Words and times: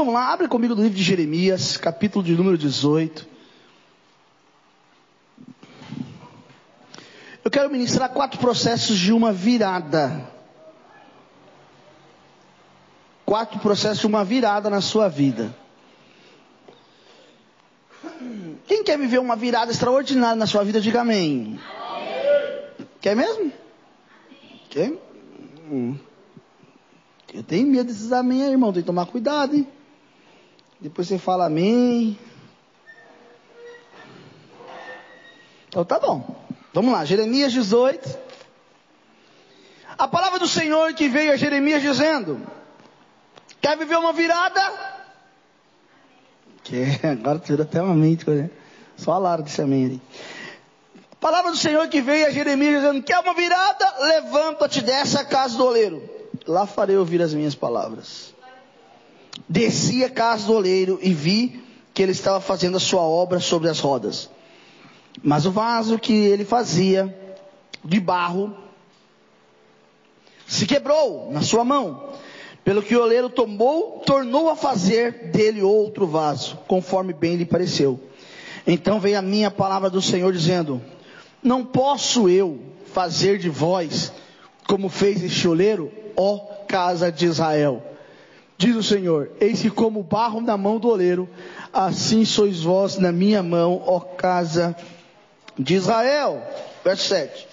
vamos 0.00 0.14
lá, 0.14 0.32
abre 0.32 0.48
comigo 0.48 0.74
no 0.74 0.82
livro 0.82 0.96
de 0.96 1.02
Jeremias, 1.02 1.76
capítulo 1.76 2.24
de 2.24 2.34
número 2.34 2.56
18. 2.56 3.28
Eu 7.44 7.50
quero 7.50 7.68
ministrar 7.70 8.08
quatro 8.08 8.40
processos 8.40 8.98
de 8.98 9.12
uma 9.12 9.30
virada. 9.30 10.26
Quatro 13.26 13.60
processos 13.60 13.98
de 13.98 14.06
uma 14.06 14.24
virada 14.24 14.70
na 14.70 14.80
sua 14.80 15.06
vida. 15.06 15.54
Quem 18.66 18.82
quer 18.82 18.98
viver 18.98 19.18
uma 19.18 19.36
virada 19.36 19.70
extraordinária 19.70 20.36
na 20.36 20.46
sua 20.46 20.64
vida, 20.64 20.80
diga 20.80 21.02
amém. 21.02 21.60
Quer 23.02 23.14
mesmo? 23.14 23.52
Quer? 24.70 24.94
Hum. 25.70 25.94
Eu 27.34 27.42
tenho 27.42 27.66
medo 27.66 27.88
desses 27.88 28.12
amém 28.12 28.42
aí, 28.44 28.50
irmão. 28.52 28.72
Tem 28.72 28.82
que 28.82 28.86
tomar 28.86 29.04
cuidado, 29.04 29.54
hein? 29.54 29.68
Depois 30.80 31.06
você 31.06 31.18
fala 31.18 31.46
amém. 31.46 32.18
Então 35.68 35.84
tá 35.84 35.98
bom. 35.98 36.36
Vamos 36.72 36.92
lá, 36.92 37.04
Jeremias 37.04 37.52
18. 37.52 38.18
A 39.98 40.08
palavra 40.08 40.38
do 40.38 40.48
Senhor 40.48 40.94
que 40.94 41.08
veio 41.08 41.32
a 41.32 41.36
Jeremias 41.36 41.82
dizendo: 41.82 42.40
Quer 43.60 43.76
viver 43.76 43.96
uma 43.96 44.12
virada? 44.12 44.60
Quer, 46.64 47.04
agora 47.12 47.38
tirou 47.38 47.62
até 47.64 47.82
uma 47.82 47.94
mente, 47.94 48.28
né? 48.30 48.50
Só 48.96 49.12
a 49.12 49.18
Lara 49.18 49.44
amém 49.62 49.84
ali. 49.84 50.02
A 51.12 51.16
palavra 51.16 51.50
do 51.50 51.56
Senhor 51.56 51.86
que 51.88 52.00
veio 52.00 52.26
a 52.26 52.30
Jeremias 52.30 52.80
dizendo: 52.80 53.02
Quer 53.02 53.18
uma 53.18 53.34
virada? 53.34 53.94
Levanta-te 54.00 54.80
dessa 54.80 55.24
casa 55.26 55.58
do 55.58 55.66
oleiro. 55.66 56.02
Lá 56.46 56.66
farei 56.66 56.96
ouvir 56.96 57.20
as 57.20 57.34
minhas 57.34 57.54
palavras. 57.54 58.29
Desci 59.50 60.04
a 60.04 60.08
casa 60.08 60.46
do 60.46 60.54
oleiro 60.54 61.00
e 61.02 61.12
vi 61.12 61.60
que 61.92 62.00
ele 62.00 62.12
estava 62.12 62.40
fazendo 62.40 62.76
a 62.76 62.80
sua 62.80 63.00
obra 63.02 63.40
sobre 63.40 63.68
as 63.68 63.80
rodas. 63.80 64.30
Mas 65.24 65.44
o 65.44 65.50
vaso 65.50 65.98
que 65.98 66.12
ele 66.14 66.44
fazia 66.44 67.12
de 67.84 67.98
barro 67.98 68.54
se 70.46 70.66
quebrou 70.66 71.32
na 71.32 71.42
sua 71.42 71.64
mão. 71.64 72.10
Pelo 72.62 72.80
que 72.80 72.94
o 72.94 73.02
oleiro 73.02 73.28
tomou, 73.28 74.00
tornou 74.06 74.50
a 74.50 74.54
fazer 74.54 75.32
dele 75.32 75.62
outro 75.62 76.06
vaso, 76.06 76.56
conforme 76.68 77.12
bem 77.12 77.34
lhe 77.34 77.44
pareceu. 77.44 77.98
Então 78.64 79.00
veio 79.00 79.18
a 79.18 79.22
minha 79.22 79.50
palavra 79.50 79.90
do 79.90 80.00
Senhor 80.00 80.32
dizendo: 80.32 80.80
Não 81.42 81.64
posso 81.64 82.28
eu 82.28 82.60
fazer 82.92 83.36
de 83.38 83.48
vós 83.48 84.12
como 84.68 84.88
fez 84.88 85.24
este 85.24 85.48
oleiro, 85.48 85.90
ó 86.16 86.38
casa 86.68 87.10
de 87.10 87.26
Israel. 87.26 87.89
Diz 88.60 88.76
o 88.76 88.82
Senhor: 88.82 89.30
Eis 89.40 89.62
que 89.62 89.70
como 89.70 90.02
barro 90.02 90.38
na 90.42 90.54
mão 90.54 90.78
do 90.78 90.86
oleiro, 90.86 91.26
assim 91.72 92.26
sois 92.26 92.60
vós 92.62 92.98
na 92.98 93.10
minha 93.10 93.42
mão, 93.42 93.82
ó 93.86 94.00
casa 94.00 94.76
de 95.58 95.76
Israel. 95.76 96.46
Verso 96.84 97.04
7. 97.04 97.48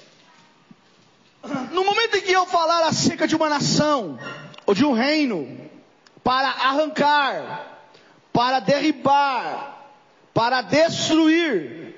No 1.71 1.85
momento 1.85 2.17
em 2.17 2.21
que 2.21 2.33
eu 2.33 2.45
falar 2.45 2.85
acerca 2.85 3.25
de 3.25 3.37
uma 3.37 3.47
nação, 3.47 4.19
ou 4.65 4.73
de 4.73 4.83
um 4.83 4.91
reino, 4.91 5.57
para 6.25 6.49
arrancar, 6.49 7.87
para 8.33 8.59
derribar, 8.59 9.87
para 10.33 10.59
destruir, 10.59 11.95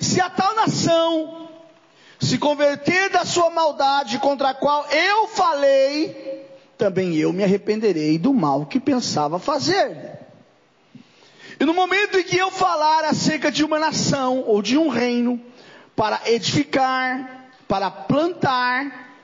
se 0.00 0.20
a 0.20 0.28
tal 0.28 0.56
nação 0.56 1.48
se 2.18 2.38
converter 2.38 3.10
da 3.10 3.24
sua 3.24 3.50
maldade 3.50 4.18
contra 4.18 4.48
a 4.48 4.54
qual 4.54 4.84
eu 4.88 5.28
falei, 5.28 6.23
também 6.84 7.16
eu 7.16 7.32
me 7.32 7.42
arrependerei 7.42 8.18
do 8.18 8.34
mal 8.34 8.66
que 8.66 8.78
pensava 8.78 9.38
fazer. 9.38 10.18
E 11.58 11.64
no 11.64 11.72
momento 11.72 12.18
em 12.18 12.22
que 12.22 12.36
eu 12.36 12.50
falar 12.50 13.04
acerca 13.04 13.50
de 13.50 13.64
uma 13.64 13.78
nação 13.78 14.44
ou 14.46 14.60
de 14.60 14.76
um 14.76 14.88
reino, 14.88 15.40
para 15.96 16.20
edificar, 16.26 17.48
para 17.66 17.90
plantar, 17.90 19.16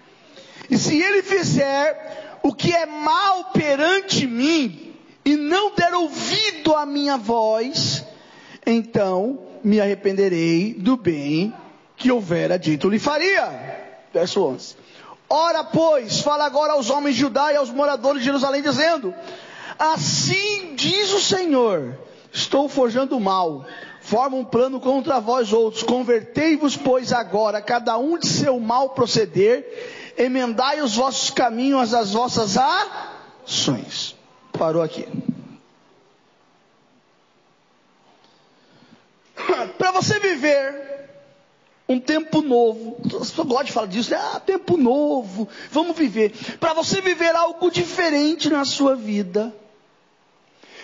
e 0.70 0.78
se 0.78 1.02
ele 1.02 1.22
fizer 1.22 2.38
o 2.42 2.54
que 2.54 2.72
é 2.72 2.86
mal 2.86 3.50
perante 3.52 4.26
mim, 4.26 4.94
e 5.22 5.36
não 5.36 5.74
der 5.74 5.92
ouvido 5.92 6.74
à 6.74 6.86
minha 6.86 7.18
voz, 7.18 8.02
então 8.64 9.38
me 9.62 9.82
arrependerei 9.82 10.72
do 10.72 10.96
bem 10.96 11.52
que 11.94 12.10
houvera 12.10 12.58
dito 12.58 12.88
lhe 12.88 12.98
faria. 12.98 14.00
Verso 14.14 14.42
11. 14.42 14.79
Ora, 15.30 15.62
pois, 15.62 16.20
fala 16.20 16.44
agora 16.44 16.72
aos 16.72 16.90
homens 16.90 17.14
de 17.14 17.20
Judá 17.20 17.52
e 17.52 17.56
aos 17.56 17.70
moradores 17.70 18.20
de 18.20 18.26
Jerusalém, 18.26 18.62
dizendo: 18.62 19.14
Assim 19.78 20.74
diz 20.74 21.12
o 21.12 21.20
Senhor 21.20 21.96
Estou 22.32 22.68
forjando 22.68 23.18
mal. 23.18 23.66
Forma 24.00 24.36
um 24.36 24.44
plano 24.44 24.80
contra 24.80 25.20
vós 25.20 25.52
outros. 25.52 25.82
Convertei-vos, 25.82 26.76
pois, 26.76 27.12
agora, 27.12 27.60
cada 27.60 27.98
um 27.98 28.16
de 28.18 28.28
seu 28.28 28.58
mal 28.60 28.90
proceder. 28.90 30.14
Emendai 30.16 30.80
os 30.80 30.94
vossos 30.96 31.30
caminhos 31.30 31.92
às 31.92 32.12
vossas 32.12 32.56
ações. 32.56 34.16
Parou 34.52 34.82
aqui. 34.82 35.08
Para 39.76 39.92
você 39.92 40.18
viver 40.18 40.99
um 41.90 41.98
tempo 41.98 42.40
novo. 42.40 42.98
Você 43.02 43.42
gosta 43.42 43.64
de 43.64 43.72
falar 43.72 43.88
disso, 43.88 44.12
né? 44.12 44.16
ah, 44.16 44.38
tempo 44.38 44.76
novo, 44.76 45.48
vamos 45.72 45.96
viver. 45.96 46.32
Para 46.60 46.72
você 46.72 47.00
viver 47.00 47.34
algo 47.34 47.68
diferente 47.68 48.48
na 48.48 48.64
sua 48.64 48.94
vida, 48.94 49.52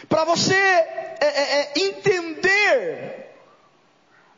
para 0.08 0.24
você 0.24 0.52
é, 0.54 1.18
é, 1.20 1.60
é, 1.60 1.72
entender 1.76 3.36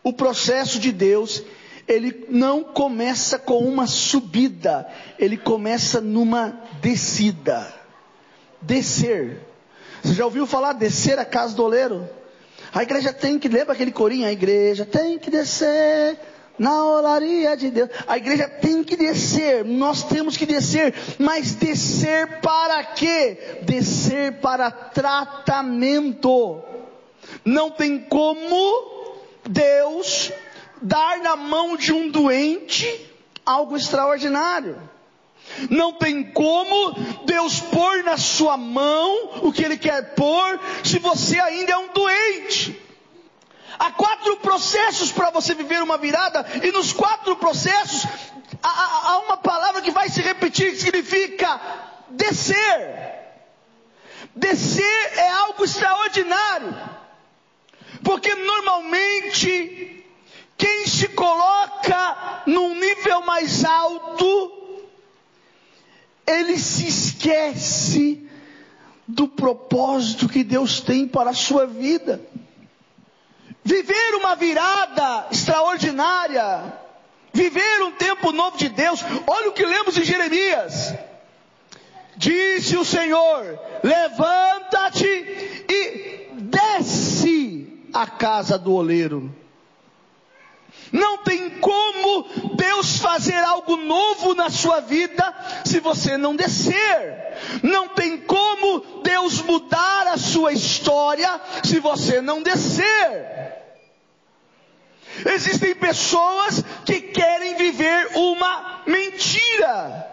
o 0.04 0.12
processo 0.12 0.78
de 0.78 0.92
Deus, 0.92 1.42
ele 1.86 2.26
não 2.28 2.62
começa 2.62 3.38
com 3.38 3.60
uma 3.60 3.86
subida, 3.86 4.86
ele 5.18 5.38
começa 5.38 6.02
numa 6.02 6.60
descida. 6.82 7.74
Descer. 8.60 9.40
Você 10.02 10.12
já 10.12 10.26
ouviu 10.26 10.46
falar 10.46 10.74
descer 10.74 11.18
a 11.18 11.24
casa 11.24 11.56
do 11.56 11.64
oleiro? 11.64 12.06
A 12.74 12.82
igreja 12.82 13.10
tem 13.10 13.38
que, 13.38 13.48
lembra 13.48 13.72
aquele 13.72 13.90
corinho? 13.90 14.26
A 14.26 14.32
igreja 14.32 14.84
tem 14.84 15.18
que 15.18 15.30
descer 15.30 16.18
na 16.58 16.84
olaria 16.84 17.56
de 17.56 17.70
Deus. 17.70 17.90
A 18.06 18.16
igreja 18.16 18.48
tem 18.48 18.82
que 18.82 18.96
descer, 18.96 19.64
nós 19.64 20.02
temos 20.02 20.36
que 20.36 20.44
descer, 20.44 20.94
mas 21.18 21.54
descer 21.54 22.40
para 22.40 22.82
quê? 22.84 23.60
Descer 23.62 24.40
para 24.40 24.70
tratamento. 24.70 26.62
Não 27.44 27.70
tem 27.70 27.98
como 27.98 29.06
Deus 29.48 30.32
dar 30.82 31.18
na 31.18 31.36
mão 31.36 31.76
de 31.76 31.92
um 31.92 32.10
doente 32.10 33.08
algo 33.44 33.76
extraordinário. 33.76 34.76
Não 35.70 35.92
tem 35.94 36.22
como 36.22 36.92
Deus 37.24 37.60
pôr 37.60 38.04
na 38.04 38.18
sua 38.18 38.56
mão 38.56 39.40
o 39.42 39.52
que 39.52 39.64
Ele 39.64 39.78
quer 39.78 40.14
pôr 40.14 40.60
se 40.84 40.98
você 40.98 41.40
ainda 41.40 41.72
é 41.72 41.76
um 41.78 41.92
doente. 41.92 42.87
Há 43.78 43.92
quatro 43.92 44.36
processos 44.38 45.12
para 45.12 45.30
você 45.30 45.54
viver 45.54 45.82
uma 45.82 45.96
virada, 45.96 46.44
e 46.62 46.72
nos 46.72 46.92
quatro 46.92 47.36
processos 47.36 48.06
há, 48.62 49.10
há 49.10 49.18
uma 49.18 49.36
palavra 49.36 49.80
que 49.82 49.90
vai 49.90 50.08
se 50.08 50.20
repetir 50.20 50.72
que 50.72 50.80
significa 50.80 51.60
descer. 52.10 53.18
Descer 54.34 55.12
é 55.16 55.28
algo 55.30 55.64
extraordinário, 55.64 56.76
porque 58.02 58.34
normalmente 58.34 60.04
quem 60.56 60.86
se 60.86 61.08
coloca 61.08 62.42
num 62.46 62.74
nível 62.74 63.22
mais 63.22 63.64
alto, 63.64 64.52
ele 66.26 66.58
se 66.58 66.88
esquece 66.88 68.28
do 69.06 69.28
propósito 69.28 70.28
que 70.28 70.44
Deus 70.44 70.80
tem 70.80 71.06
para 71.06 71.30
a 71.30 71.34
sua 71.34 71.66
vida. 71.66 72.20
Viver 73.68 74.14
uma 74.14 74.34
virada 74.34 75.26
extraordinária. 75.30 76.72
Viver 77.34 77.82
um 77.82 77.92
tempo 77.92 78.32
novo 78.32 78.56
de 78.56 78.70
Deus. 78.70 79.04
Olha 79.26 79.50
o 79.50 79.52
que 79.52 79.62
lemos 79.62 79.98
em 79.98 80.04
Jeremias. 80.04 80.94
Disse 82.16 82.78
o 82.78 82.84
Senhor: 82.84 83.60
Levanta-te 83.82 85.04
e 85.68 86.28
desce 86.32 87.86
a 87.92 88.06
casa 88.06 88.58
do 88.58 88.72
oleiro. 88.72 89.30
Não 90.90 91.18
tem 91.18 91.50
como 91.60 92.54
Deus 92.56 92.96
fazer 92.96 93.36
algo 93.36 93.76
novo 93.76 94.34
na 94.34 94.48
sua 94.48 94.80
vida 94.80 95.34
se 95.66 95.78
você 95.78 96.16
não 96.16 96.34
descer. 96.34 97.60
Não 97.62 97.88
tem 97.88 98.16
como 98.16 99.02
Deus 99.02 99.42
mudar 99.42 100.06
a 100.06 100.16
sua 100.16 100.54
história 100.54 101.38
se 101.62 101.78
você 101.78 102.22
não 102.22 102.42
descer. 102.42 103.57
Existem 105.24 105.74
pessoas 105.74 106.62
que 106.84 107.00
querem 107.00 107.56
viver 107.56 108.10
uma 108.14 108.82
mentira. 108.86 110.06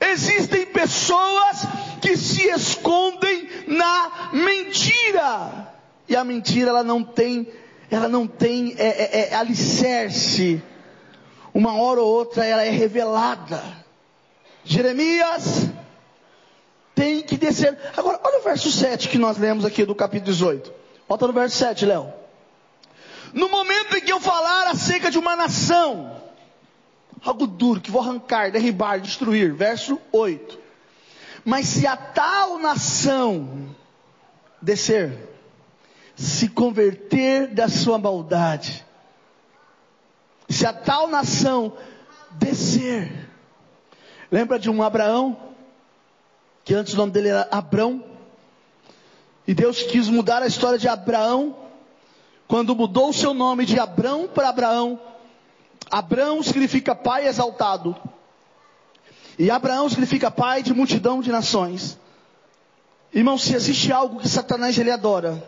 Existem 0.00 0.66
pessoas 0.66 1.66
que 2.00 2.16
se 2.16 2.48
escondem 2.48 3.48
na 3.66 4.30
mentira. 4.32 5.72
E 6.08 6.16
a 6.16 6.24
mentira 6.24 6.70
ela 6.70 6.82
não 6.82 7.02
tem, 7.02 7.48
ela 7.90 8.08
não 8.08 8.26
tem 8.26 8.74
é, 8.78 8.86
é, 8.86 9.28
é 9.30 9.34
alicerce. 9.34 10.62
Uma 11.54 11.74
hora 11.74 12.00
ou 12.00 12.08
outra 12.08 12.44
ela 12.44 12.62
é 12.62 12.70
revelada. 12.70 13.62
Jeremias 14.64 15.68
tem 16.94 17.20
que 17.20 17.36
descer. 17.36 17.76
Agora, 17.96 18.20
olha 18.22 18.40
o 18.40 18.42
verso 18.42 18.70
7 18.70 19.08
que 19.08 19.18
nós 19.18 19.36
lemos 19.36 19.64
aqui 19.64 19.84
do 19.84 19.94
capítulo 19.94 20.32
18. 20.32 20.72
Volta 21.08 21.26
no 21.26 21.32
verso 21.32 21.56
7, 21.56 21.84
Léo. 21.84 22.21
No 23.32 23.48
momento 23.48 23.96
em 23.96 24.00
que 24.00 24.12
eu 24.12 24.20
falar 24.20 24.68
acerca 24.68 25.10
de 25.10 25.18
uma 25.18 25.34
nação, 25.34 26.20
algo 27.24 27.46
duro 27.46 27.80
que 27.80 27.90
vou 27.90 28.02
arrancar, 28.02 28.50
derribar, 28.50 29.00
destruir. 29.00 29.54
Verso 29.54 29.98
8. 30.12 30.58
Mas 31.44 31.66
se 31.66 31.86
a 31.86 31.96
tal 31.96 32.58
nação 32.58 33.74
descer, 34.60 35.28
se 36.14 36.48
converter 36.48 37.48
da 37.48 37.68
sua 37.68 37.98
maldade, 37.98 38.84
se 40.48 40.66
a 40.66 40.72
tal 40.72 41.08
nação 41.08 41.76
descer, 42.32 43.28
lembra 44.30 44.58
de 44.58 44.70
um 44.70 44.82
Abraão, 44.82 45.36
que 46.64 46.74
antes 46.74 46.94
o 46.94 46.96
nome 46.96 47.12
dele 47.12 47.28
era 47.28 47.48
Abrão, 47.50 48.04
e 49.46 49.54
Deus 49.54 49.82
quis 49.82 50.08
mudar 50.08 50.42
a 50.42 50.46
história 50.46 50.78
de 50.78 50.86
Abraão, 50.86 51.56
quando 52.52 52.76
mudou 52.76 53.08
o 53.08 53.14
seu 53.14 53.32
nome 53.32 53.64
de 53.64 53.80
Abrão 53.80 54.28
para 54.28 54.50
Abraão, 54.50 55.00
Abraão 55.90 56.42
significa 56.42 56.94
pai 56.94 57.26
exaltado. 57.26 57.96
E 59.38 59.50
Abraão 59.50 59.88
significa 59.88 60.30
pai 60.30 60.62
de 60.62 60.74
multidão 60.74 61.22
de 61.22 61.32
nações. 61.32 61.98
Irmão, 63.10 63.38
se 63.38 63.54
existe 63.54 63.90
algo 63.90 64.20
que 64.20 64.28
Satanás 64.28 64.76
ele 64.76 64.90
adora, 64.90 65.42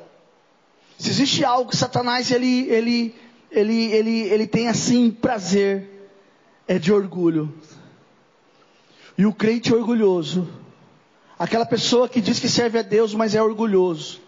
se 0.99 1.11
existe 1.11 1.45
algo 1.45 1.69
que 1.69 1.77
Satanás 1.77 2.31
ele 2.31 2.71
ele 2.71 3.15
ele 3.51 3.85
ele, 3.93 4.21
ele 4.21 4.47
tem 4.47 4.69
assim 4.69 5.11
prazer, 5.11 6.09
é 6.67 6.79
de 6.79 6.91
orgulho. 6.91 7.55
E 9.19 9.27
o 9.27 9.35
crente 9.35 9.75
orgulhoso, 9.75 10.49
aquela 11.39 11.67
pessoa 11.67 12.09
que 12.09 12.23
diz 12.23 12.39
que 12.39 12.49
serve 12.49 12.79
a 12.79 12.83
Deus, 12.83 13.13
mas 13.13 13.35
é 13.35 13.43
orgulhoso. 13.43 14.24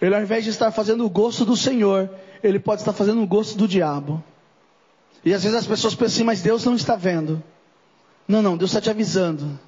Ele 0.00 0.14
ao 0.14 0.22
invés 0.22 0.44
de 0.44 0.50
estar 0.50 0.70
fazendo 0.70 1.04
o 1.04 1.10
gosto 1.10 1.44
do 1.44 1.56
Senhor, 1.56 2.10
ele 2.42 2.58
pode 2.58 2.82
estar 2.82 2.92
fazendo 2.92 3.22
o 3.22 3.26
gosto 3.26 3.56
do 3.56 3.66
diabo. 3.66 4.22
E 5.24 5.32
às 5.32 5.42
vezes 5.42 5.58
as 5.58 5.66
pessoas 5.66 5.94
pensam 5.94 6.14
assim, 6.14 6.24
mas 6.24 6.42
Deus 6.42 6.64
não 6.64 6.74
está 6.74 6.94
vendo. 6.94 7.42
Não, 8.28 8.42
não, 8.42 8.56
Deus 8.56 8.70
está 8.70 8.80
te 8.80 8.90
avisando. 8.90 9.58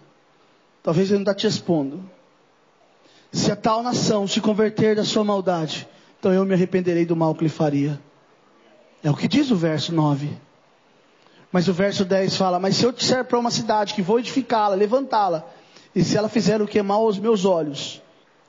Talvez 0.82 1.08
Ele 1.08 1.18
não 1.18 1.22
está 1.22 1.34
te 1.34 1.46
expondo. 1.46 2.02
Se 3.32 3.52
a 3.52 3.56
tal 3.56 3.82
nação 3.82 4.26
se 4.26 4.40
converter 4.40 4.96
da 4.96 5.04
sua 5.04 5.22
maldade, 5.24 5.88
então 6.18 6.32
eu 6.32 6.44
me 6.44 6.54
arrependerei 6.54 7.04
do 7.04 7.16
mal 7.16 7.34
que 7.34 7.44
lhe 7.44 7.50
faria. 7.50 8.00
É 9.02 9.10
o 9.10 9.16
que 9.16 9.28
diz 9.28 9.50
o 9.50 9.56
verso 9.56 9.94
9. 9.94 10.30
Mas 11.52 11.68
o 11.68 11.72
verso 11.72 12.04
10 12.04 12.36
fala: 12.36 12.58
Mas 12.58 12.76
se 12.76 12.84
eu 12.84 12.92
disser 12.92 13.24
para 13.24 13.38
uma 13.38 13.50
cidade 13.50 13.94
que 13.94 14.02
vou 14.02 14.18
edificá-la, 14.18 14.74
levantá-la, 14.74 15.44
e 15.94 16.02
se 16.02 16.16
ela 16.16 16.28
fizer 16.28 16.60
o 16.60 16.66
que 16.66 16.78
é 16.78 16.82
mal 16.82 17.02
aos 17.02 17.18
meus 17.18 17.44
olhos, 17.44 18.02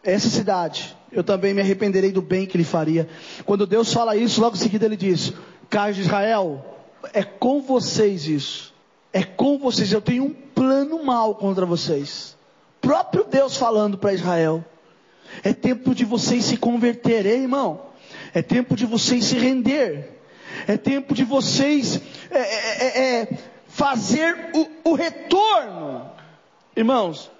essa 0.03 0.29
cidade, 0.29 0.95
eu 1.11 1.23
também 1.23 1.53
me 1.53 1.61
arrependerei 1.61 2.11
do 2.11 2.21
bem 2.21 2.45
que 2.45 2.57
lhe 2.57 2.63
faria. 2.63 3.07
Quando 3.45 3.65
Deus 3.65 3.91
fala 3.91 4.15
isso, 4.15 4.41
logo 4.41 4.55
em 4.55 4.59
seguida 4.59 4.85
ele 4.85 4.97
diz: 4.97 5.33
Cais 5.69 5.95
de 5.95 6.03
Israel, 6.03 6.63
é 7.13 7.23
com 7.23 7.61
vocês 7.61 8.27
isso. 8.27 8.73
É 9.11 9.23
com 9.23 9.57
vocês. 9.57 9.91
Eu 9.91 10.01
tenho 10.01 10.23
um 10.25 10.33
plano 10.33 11.03
mal 11.03 11.35
contra 11.35 11.65
vocês. 11.65 12.37
Próprio 12.79 13.23
Deus 13.23 13.57
falando 13.57 13.97
para 13.97 14.13
Israel. 14.13 14.63
É 15.43 15.53
tempo 15.53 15.93
de 15.93 16.05
vocês 16.05 16.45
se 16.45 16.57
converterem, 16.57 17.43
irmão. 17.43 17.87
É 18.33 18.41
tempo 18.41 18.75
de 18.75 18.85
vocês 18.85 19.25
se 19.25 19.37
render. 19.37 20.19
É 20.67 20.77
tempo 20.77 21.13
de 21.13 21.23
vocês 21.23 22.01
é, 22.29 22.39
é, 22.39 22.85
é, 22.85 23.21
é, 23.21 23.37
fazer 23.67 24.51
o, 24.53 24.91
o 24.91 24.93
retorno. 24.93 26.11
Irmãos, 26.75 27.31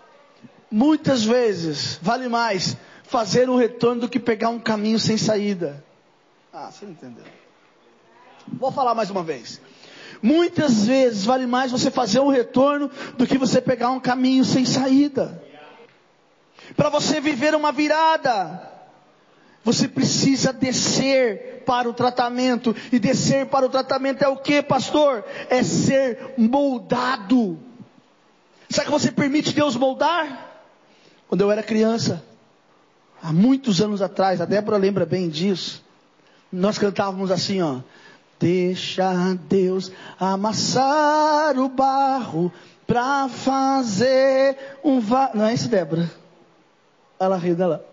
muitas 0.72 1.24
vezes 1.24 2.00
vale 2.02 2.28
mais 2.28 2.78
fazer 3.10 3.50
um 3.50 3.56
retorno 3.56 4.02
do 4.02 4.10
que 4.10 4.20
pegar 4.20 4.50
um 4.50 4.60
caminho 4.60 5.00
sem 5.00 5.18
saída. 5.18 5.84
Ah, 6.54 6.70
você 6.72 6.86
não 6.86 6.92
entendeu. 6.92 7.24
Vou 8.48 8.72
falar 8.72 8.94
mais 8.94 9.10
uma 9.10 9.24
vez. 9.24 9.60
Muitas 10.22 10.86
vezes 10.86 11.26
vale 11.26 11.48
mais 11.48 11.72
você 11.72 11.90
fazer 11.90 12.20
um 12.20 12.30
retorno 12.30 12.90
do 13.18 13.26
que 13.26 13.38
você 13.38 13.60
pegar 13.60 13.90
um 13.90 14.00
caminho 14.00 14.46
sem 14.46 14.64
saída. 14.64 15.44
Para 16.76 16.90
você 16.90 17.20
viver 17.20 17.56
uma 17.56 17.72
virada, 17.72 18.62
você 19.64 19.88
precisa 19.88 20.54
descer 20.54 21.64
para 21.66 21.90
o 21.90 21.94
tratamento. 21.94 22.76
E 22.92 23.00
descer 23.00 23.48
para 23.48 23.66
o 23.66 23.70
tratamento 23.70 24.24
é 24.24 24.28
o 24.28 24.38
que, 24.38 24.62
pastor? 24.62 25.26
É 25.50 25.64
ser 25.64 26.36
moldado. 26.38 27.60
Sabe 28.70 28.86
que 28.86 28.92
você 28.92 29.12
permite 29.12 29.52
Deus 29.52 29.76
moldar? 29.76 30.48
Quando 31.28 31.42
eu 31.42 31.52
era 31.52 31.64
criança, 31.64 32.24
há 33.22 33.32
muitos 33.32 33.82
anos 33.82 34.02
atrás, 34.02 34.42
a 34.42 34.46
Débora 34.46 34.78
lembra 34.78 35.06
bem 35.06 35.30
disso. 35.30 35.84
Nós 36.52 36.78
cantávamos 36.78 37.32
assim, 37.32 37.62
ó. 37.62 37.80
Deixa 38.40 39.38
Deus 39.50 39.92
amassar 40.20 41.58
o 41.60 41.68
barro 41.68 42.52
para 42.88 43.28
fazer 43.28 44.58
um 44.84 45.00
va... 45.00 45.32
Não 45.34 45.46
é 45.46 45.54
isso, 45.54 45.68
Débora? 45.68 46.10
Ela 47.20 47.38
riu 47.38 47.56
dela. 47.56 47.86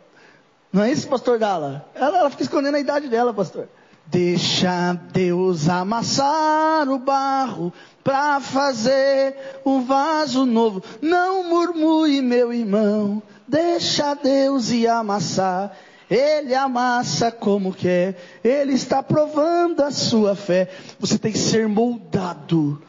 Não 0.73 0.83
é 0.83 0.93
isso, 0.93 1.09
pastor 1.09 1.39
Dala? 1.39 1.85
Ela, 1.95 2.19
ela 2.19 2.31
fica 2.31 2.43
escondendo 2.43 2.77
a 2.77 2.81
idade 2.81 3.09
dela, 3.09 3.33
pastor. 3.35 3.69
Deixa 4.09 4.93
Deus 5.13 5.69
amassar 5.69 6.89
o 6.89 6.99
barro 6.99 7.73
para 8.05 8.41
fazer 8.41 9.35
um 9.65 9.83
vaso 9.83 10.47
novo. 10.47 10.83
Não 11.03 11.49
murmure, 11.49 12.23
meu 12.23 12.53
irmão. 12.53 13.21
Deixa 13.49 14.15
Deus 14.15 14.71
ir 14.71 14.87
amassar. 14.87 15.77
Ele 16.09 16.55
amassa 16.55 17.33
como 17.33 17.75
quer. 17.75 18.17
Ele 18.45 18.75
está 18.75 19.03
provando 19.03 19.81
a 19.83 19.91
sua 19.91 20.37
fé. 20.37 20.71
Você 21.01 21.19
tem 21.19 21.33
que 21.33 21.39
ser 21.39 21.67
moldado. 21.67 22.81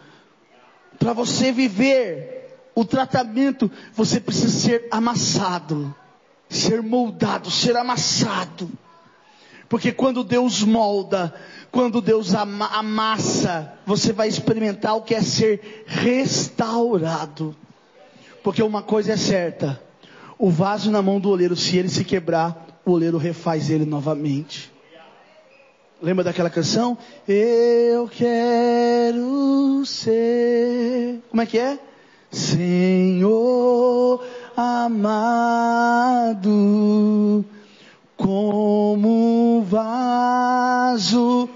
Para 0.99 1.13
você 1.13 1.51
viver 1.51 2.59
o 2.75 2.85
tratamento, 2.85 3.71
você 3.93 4.19
precisa 4.19 4.49
ser 4.49 4.87
amassado. 4.91 5.95
Ser 6.47 6.83
moldado, 6.83 7.49
ser 7.49 7.75
amassado. 7.75 8.69
Porque 9.69 9.91
quando 9.91 10.23
Deus 10.23 10.63
molda, 10.63 11.33
quando 11.71 12.01
Deus 12.01 12.33
amassa, 12.33 13.73
você 13.85 14.13
vai 14.13 14.27
experimentar 14.27 14.95
o 14.95 15.01
que 15.01 15.13
é 15.13 15.21
ser 15.21 15.85
restaurado. 15.85 17.55
Porque 18.43 18.63
uma 18.63 18.81
coisa 18.81 19.13
é 19.13 19.17
certa: 19.17 19.81
o 20.37 20.49
vaso 20.49 20.89
na 20.89 21.01
mão 21.01 21.19
do 21.19 21.29
oleiro, 21.29 21.55
se 21.55 21.77
ele 21.77 21.89
se 21.89 22.03
quebrar, 22.05 22.81
o 22.85 22.91
oleiro 22.91 23.17
refaz 23.17 23.69
ele 23.69 23.85
novamente. 23.85 24.71
Lembra 26.01 26.23
daquela 26.23 26.49
canção? 26.49 26.97
Eu 27.27 28.07
quero 28.07 29.83
ser. 29.85 31.21
Como 31.29 31.41
é 31.41 31.45
que 31.45 31.57
é? 31.57 31.79
Senhor 32.29 34.23
amado, 34.57 36.49
como 38.37 39.63
vaso 39.63 41.49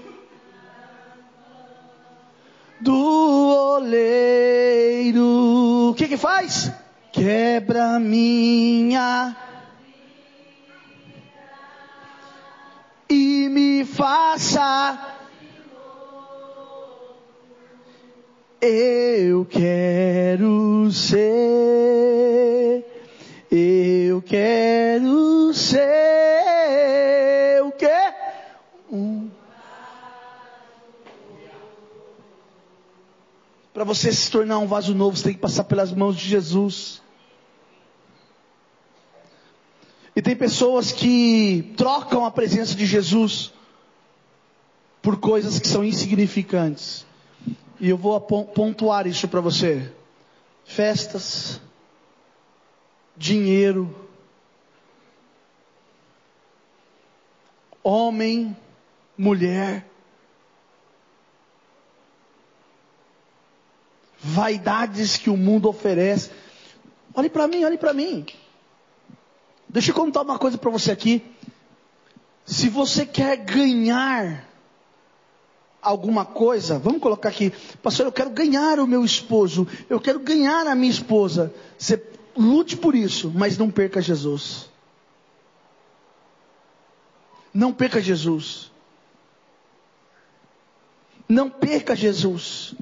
do 2.80 3.76
oleiro. 3.76 5.20
O 5.90 5.94
que 5.94 6.08
que 6.08 6.16
faz? 6.16 6.72
Quebra 7.12 8.00
minha 8.00 9.36
e 13.08 13.48
me 13.48 13.84
faça. 13.84 14.98
Eu 18.60 19.44
quero 19.44 20.90
ser, 20.90 21.31
você 33.94 34.12
se 34.12 34.30
tornar 34.30 34.58
um 34.58 34.66
vaso 34.66 34.94
novo, 34.94 35.16
você 35.16 35.24
tem 35.24 35.34
que 35.34 35.40
passar 35.40 35.64
pelas 35.64 35.92
mãos 35.92 36.16
de 36.16 36.26
Jesus. 36.26 37.02
E 40.16 40.22
tem 40.22 40.34
pessoas 40.34 40.92
que 40.92 41.72
trocam 41.76 42.24
a 42.24 42.30
presença 42.30 42.74
de 42.74 42.86
Jesus 42.86 43.52
por 45.00 45.18
coisas 45.18 45.58
que 45.58 45.68
são 45.68 45.84
insignificantes. 45.84 47.04
E 47.80 47.88
eu 47.88 47.96
vou 47.96 48.18
pontuar 48.20 49.06
isso 49.06 49.28
para 49.28 49.40
você. 49.40 49.92
Festas, 50.64 51.60
dinheiro, 53.16 53.94
homem, 57.82 58.56
mulher, 59.18 59.86
vaidades 64.22 65.16
que 65.16 65.28
o 65.28 65.36
mundo 65.36 65.68
oferece. 65.68 66.30
Olhe 67.14 67.28
para 67.28 67.48
mim, 67.48 67.64
olhe 67.64 67.76
para 67.76 67.92
mim. 67.92 68.24
Deixa 69.68 69.90
eu 69.90 69.94
contar 69.94 70.22
uma 70.22 70.38
coisa 70.38 70.56
para 70.56 70.70
você 70.70 70.92
aqui. 70.92 71.24
Se 72.44 72.68
você 72.68 73.04
quer 73.04 73.36
ganhar 73.36 74.48
alguma 75.80 76.24
coisa, 76.24 76.78
vamos 76.78 77.00
colocar 77.00 77.28
aqui, 77.28 77.52
pastor, 77.82 78.06
eu 78.06 78.12
quero 78.12 78.30
ganhar 78.30 78.78
o 78.78 78.86
meu 78.86 79.04
esposo, 79.04 79.66
eu 79.90 80.00
quero 80.00 80.20
ganhar 80.20 80.66
a 80.66 80.74
minha 80.74 80.90
esposa. 80.90 81.52
Você 81.76 82.02
lute 82.36 82.76
por 82.76 82.94
isso, 82.94 83.32
mas 83.34 83.58
não 83.58 83.70
perca 83.70 84.00
Jesus. 84.00 84.70
Não 87.52 87.72
perca 87.72 88.00
Jesus. 88.00 88.70
Não 91.28 91.50
perca 91.50 91.96
Jesus. 91.96 92.74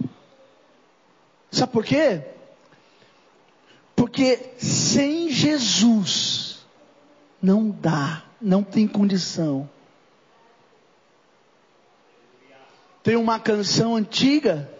Sabe 1.50 1.72
por 1.72 1.84
quê? 1.84 2.22
Porque 3.96 4.54
sem 4.58 5.30
Jesus 5.30 6.64
não 7.42 7.70
dá, 7.70 8.22
não 8.40 8.62
tem 8.62 8.86
condição. 8.86 9.68
Tem 13.02 13.16
uma 13.16 13.38
canção 13.38 13.96
antiga 13.96 14.70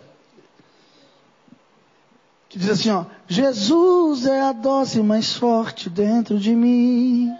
que 2.49 2.59
diz 2.59 2.69
assim, 2.69 2.91
ó: 2.91 3.05
Jesus 3.29 4.27
é 4.27 4.41
a 4.41 4.53
dose 4.53 5.03
mais 5.03 5.35
forte 5.35 5.89
dentro 5.89 6.39
de 6.39 6.55
mim. 6.55 7.33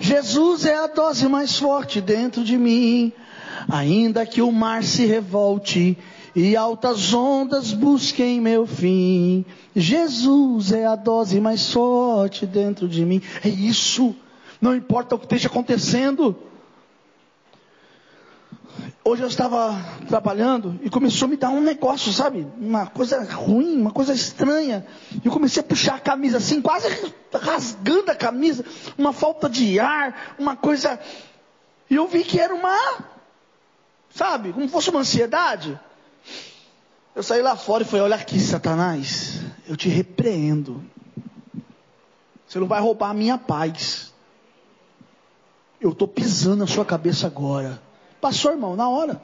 Jesus 0.00 0.64
é 0.64 0.74
a 0.74 0.86
dose 0.86 1.28
mais 1.28 1.58
forte 1.58 2.00
dentro 2.00 2.42
de 2.42 2.56
mim. 2.56 3.12
Ainda 3.68 4.26
que 4.26 4.42
o 4.42 4.50
mar 4.50 4.82
se 4.82 5.06
revolte 5.06 5.96
e 6.34 6.56
altas 6.56 7.14
ondas 7.14 7.72
busquem 7.72 8.40
meu 8.40 8.66
fim. 8.66 9.44
Jesus 9.74 10.72
é 10.72 10.84
a 10.84 10.96
dose 10.96 11.40
mais 11.40 11.72
forte 11.72 12.44
dentro 12.44 12.88
de 12.88 13.04
mim. 13.04 13.22
É 13.44 13.48
isso. 13.48 14.14
Não 14.60 14.74
importa 14.74 15.14
o 15.14 15.18
que 15.18 15.26
esteja 15.26 15.48
acontecendo. 15.48 16.36
Hoje 19.04 19.22
eu 19.22 19.28
estava 19.28 19.76
trabalhando 20.08 20.80
e 20.82 20.90
começou 20.90 21.26
a 21.26 21.28
me 21.28 21.36
dar 21.36 21.50
um 21.50 21.60
negócio, 21.60 22.12
sabe? 22.12 22.46
Uma 22.58 22.86
coisa 22.86 23.22
ruim, 23.22 23.80
uma 23.80 23.90
coisa 23.90 24.12
estranha. 24.12 24.84
Eu 25.22 25.30
comecei 25.30 25.60
a 25.60 25.64
puxar 25.64 25.96
a 25.96 26.00
camisa 26.00 26.38
assim, 26.38 26.60
quase 26.60 26.88
rasgando 27.32 28.10
a 28.10 28.14
camisa, 28.14 28.64
uma 28.96 29.12
falta 29.12 29.48
de 29.48 29.78
ar, 29.78 30.34
uma 30.38 30.56
coisa. 30.56 30.98
E 31.88 31.94
eu 31.94 32.08
vi 32.08 32.24
que 32.24 32.40
era 32.40 32.54
uma, 32.54 33.04
sabe, 34.10 34.52
como 34.52 34.68
fosse 34.68 34.90
uma 34.90 35.00
ansiedade. 35.00 35.78
Eu 37.14 37.22
saí 37.22 37.42
lá 37.42 37.56
fora 37.56 37.84
e 37.84 37.86
falei: 37.86 38.02
Olha 38.02 38.16
aqui, 38.16 38.40
Satanás, 38.40 39.40
eu 39.68 39.76
te 39.76 39.88
repreendo. 39.88 40.82
Você 42.46 42.58
não 42.58 42.66
vai 42.66 42.80
roubar 42.80 43.10
a 43.10 43.14
minha 43.14 43.38
paz. 43.38 44.12
Eu 45.80 45.90
estou 45.90 46.08
pisando 46.08 46.56
na 46.56 46.66
sua 46.66 46.84
cabeça 46.84 47.26
agora. 47.26 47.80
Passou, 48.20 48.50
irmão, 48.50 48.74
na 48.74 48.88
hora. 48.88 49.22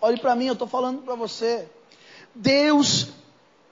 Olhe 0.00 0.18
para 0.18 0.34
mim, 0.34 0.46
eu 0.46 0.52
estou 0.52 0.68
falando 0.68 1.02
para 1.02 1.14
você. 1.14 1.68
Deus, 2.34 3.08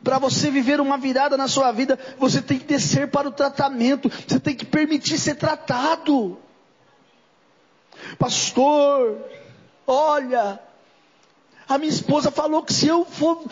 para 0.03 0.19
você 0.19 0.51
viver 0.51 0.81
uma 0.81 0.97
virada 0.97 1.37
na 1.37 1.49
sua 1.49 1.71
vida, 1.71 1.99
você 2.19 2.41
tem 2.41 2.59
que 2.59 2.65
descer 2.65 3.11
para 3.11 3.29
o 3.29 3.33
tratamento. 3.33 4.09
Você 4.09 4.41
tem 4.41 4.55
que 4.55 4.65
permitir 4.65 5.19
ser 5.19 5.35
tratado. 5.35 6.39
Pastor, 8.19 9.19
olha, 9.87 10.61
a 11.69 11.79
minha 11.79 11.91
esposa 11.91 12.31
falou 12.31 12.63
que 12.63 12.73
se 12.73 12.87
eu 12.87 13.05
for, 13.05 13.45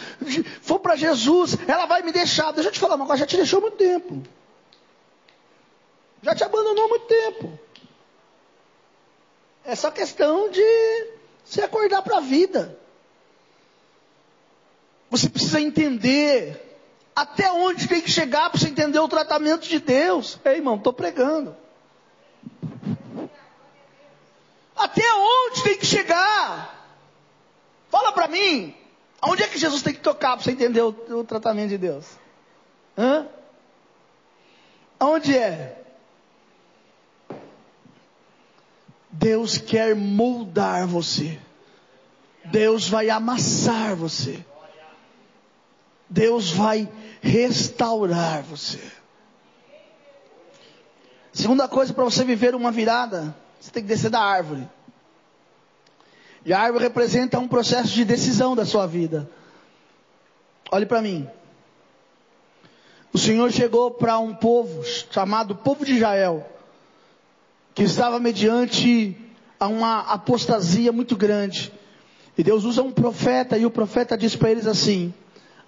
for 0.60 0.78
para 0.78 0.96
Jesus, 0.96 1.56
ela 1.66 1.86
vai 1.86 2.02
me 2.02 2.12
deixar. 2.12 2.52
Deixa 2.52 2.68
eu 2.68 2.72
te 2.72 2.80
falar 2.80 2.96
uma 2.96 3.06
coisa, 3.06 3.20
já 3.20 3.26
te 3.26 3.36
deixou 3.36 3.60
muito 3.60 3.76
tempo. 3.76 4.22
Já 6.22 6.34
te 6.34 6.44
abandonou 6.44 6.88
muito 6.88 7.06
tempo. 7.06 7.58
É 9.64 9.74
só 9.74 9.90
questão 9.90 10.50
de 10.50 11.06
se 11.44 11.60
acordar 11.62 12.02
para 12.02 12.18
a 12.18 12.20
vida. 12.20 12.78
Você 15.10 15.28
precisa 15.28 15.60
entender 15.60 16.60
até 17.14 17.50
onde 17.50 17.86
tem 17.86 18.00
que 18.00 18.10
chegar 18.10 18.50
para 18.50 18.58
você 18.58 18.68
entender 18.68 18.98
o 18.98 19.08
tratamento 19.08 19.68
de 19.68 19.78
Deus. 19.78 20.38
Ei, 20.44 20.56
irmão, 20.56 20.76
estou 20.76 20.92
pregando. 20.92 21.56
Até 24.76 25.02
onde 25.14 25.62
tem 25.62 25.78
que 25.78 25.86
chegar? 25.86 26.81
Fala 27.92 28.10
para 28.10 28.26
mim, 28.26 28.74
aonde 29.20 29.42
é 29.42 29.48
que 29.48 29.58
Jesus 29.58 29.82
tem 29.82 29.92
que 29.92 30.00
tocar 30.00 30.34
para 30.34 30.42
você 30.42 30.52
entender 30.52 30.80
o, 30.80 30.96
o 31.10 31.24
tratamento 31.24 31.68
de 31.68 31.76
Deus? 31.76 32.06
Hã? 32.96 33.28
Aonde 34.98 35.36
é? 35.36 35.78
Deus 39.10 39.58
quer 39.58 39.94
moldar 39.94 40.86
você. 40.86 41.38
Deus 42.46 42.88
vai 42.88 43.10
amassar 43.10 43.94
você. 43.94 44.42
Deus 46.08 46.50
vai 46.50 46.90
restaurar 47.20 48.42
você. 48.42 48.80
Segunda 51.30 51.68
coisa 51.68 51.92
para 51.92 52.04
você 52.04 52.24
viver 52.24 52.54
uma 52.54 52.72
virada, 52.72 53.36
você 53.60 53.70
tem 53.70 53.82
que 53.82 53.88
descer 53.90 54.08
da 54.08 54.22
árvore. 54.22 54.66
E 56.44 56.52
a 56.52 56.60
árvore 56.60 56.84
representa 56.84 57.38
um 57.38 57.46
processo 57.46 57.88
de 57.88 58.04
decisão 58.04 58.56
da 58.56 58.64
sua 58.64 58.86
vida. 58.86 59.28
Olhe 60.70 60.86
para 60.86 61.02
mim. 61.02 61.28
O 63.12 63.18
Senhor 63.18 63.50
chegou 63.52 63.90
para 63.90 64.18
um 64.18 64.34
povo 64.34 64.82
chamado 65.10 65.54
povo 65.54 65.84
de 65.84 65.94
Israel 65.94 66.46
que 67.74 67.82
estava 67.82 68.18
mediante 68.18 69.16
a 69.58 69.68
uma 69.68 70.00
apostasia 70.00 70.90
muito 70.92 71.16
grande. 71.16 71.72
E 72.36 72.42
Deus 72.42 72.64
usa 72.64 72.82
um 72.82 72.90
profeta 72.90 73.56
e 73.56 73.66
o 73.66 73.70
profeta 73.70 74.16
diz 74.16 74.34
para 74.34 74.50
eles 74.50 74.66
assim: 74.66 75.12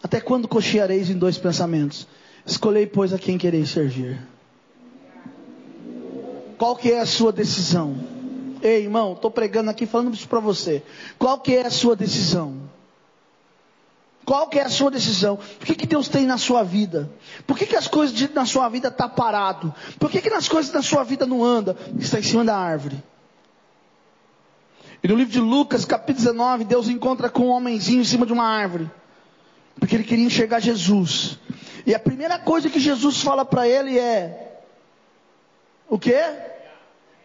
Até 0.02 0.20
quando 0.20 0.48
cocheareis 0.48 1.10
em 1.10 1.18
dois 1.18 1.38
pensamentos? 1.38 2.06
Escolhei, 2.46 2.86
pois, 2.86 3.12
a 3.12 3.18
quem 3.18 3.38
quereis 3.38 3.70
servir. 3.70 4.18
Qual 6.58 6.76
que 6.76 6.92
é 6.92 7.00
a 7.00 7.06
sua 7.06 7.32
decisão? 7.32 8.13
Ei, 8.64 8.84
irmão, 8.84 9.12
estou 9.12 9.30
pregando 9.30 9.68
aqui 9.68 9.84
falando 9.84 10.14
isso 10.14 10.26
para 10.26 10.40
você. 10.40 10.82
Qual 11.18 11.38
que 11.38 11.54
é 11.54 11.66
a 11.66 11.70
sua 11.70 11.94
decisão? 11.94 12.62
Qual 14.24 14.48
que 14.48 14.58
é 14.58 14.62
a 14.62 14.70
sua 14.70 14.90
decisão? 14.90 15.34
O 15.34 15.64
que, 15.66 15.74
que 15.74 15.86
Deus 15.86 16.08
tem 16.08 16.24
na 16.24 16.38
sua 16.38 16.62
vida? 16.62 17.10
Por 17.46 17.58
que, 17.58 17.66
que 17.66 17.76
as 17.76 17.86
coisas 17.86 18.16
de, 18.16 18.32
na 18.32 18.46
sua 18.46 18.66
vida 18.70 18.88
estão 18.88 19.06
tá 19.06 19.14
parado? 19.14 19.74
Por 19.98 20.10
que, 20.10 20.22
que 20.22 20.30
as 20.30 20.48
coisas 20.48 20.72
na 20.72 20.80
sua 20.80 21.04
vida 21.04 21.26
não 21.26 21.44
andam? 21.44 21.76
Está 21.98 22.18
em 22.18 22.22
cima 22.22 22.42
da 22.42 22.56
árvore. 22.56 23.04
E 25.02 25.08
no 25.08 25.14
livro 25.14 25.34
de 25.34 25.40
Lucas, 25.40 25.84
capítulo 25.84 26.24
19, 26.24 26.64
Deus 26.64 26.88
encontra 26.88 27.28
com 27.28 27.48
um 27.48 27.50
homenzinho 27.50 28.00
em 28.00 28.04
cima 28.04 28.24
de 28.24 28.32
uma 28.32 28.46
árvore. 28.46 28.90
Porque 29.78 29.94
ele 29.94 30.04
queria 30.04 30.24
enxergar 30.24 30.60
Jesus. 30.60 31.38
E 31.84 31.94
a 31.94 31.98
primeira 31.98 32.38
coisa 32.38 32.70
que 32.70 32.80
Jesus 32.80 33.20
fala 33.20 33.44
para 33.44 33.68
ele 33.68 33.98
é: 33.98 34.62
O 35.86 35.98
que? 35.98 36.16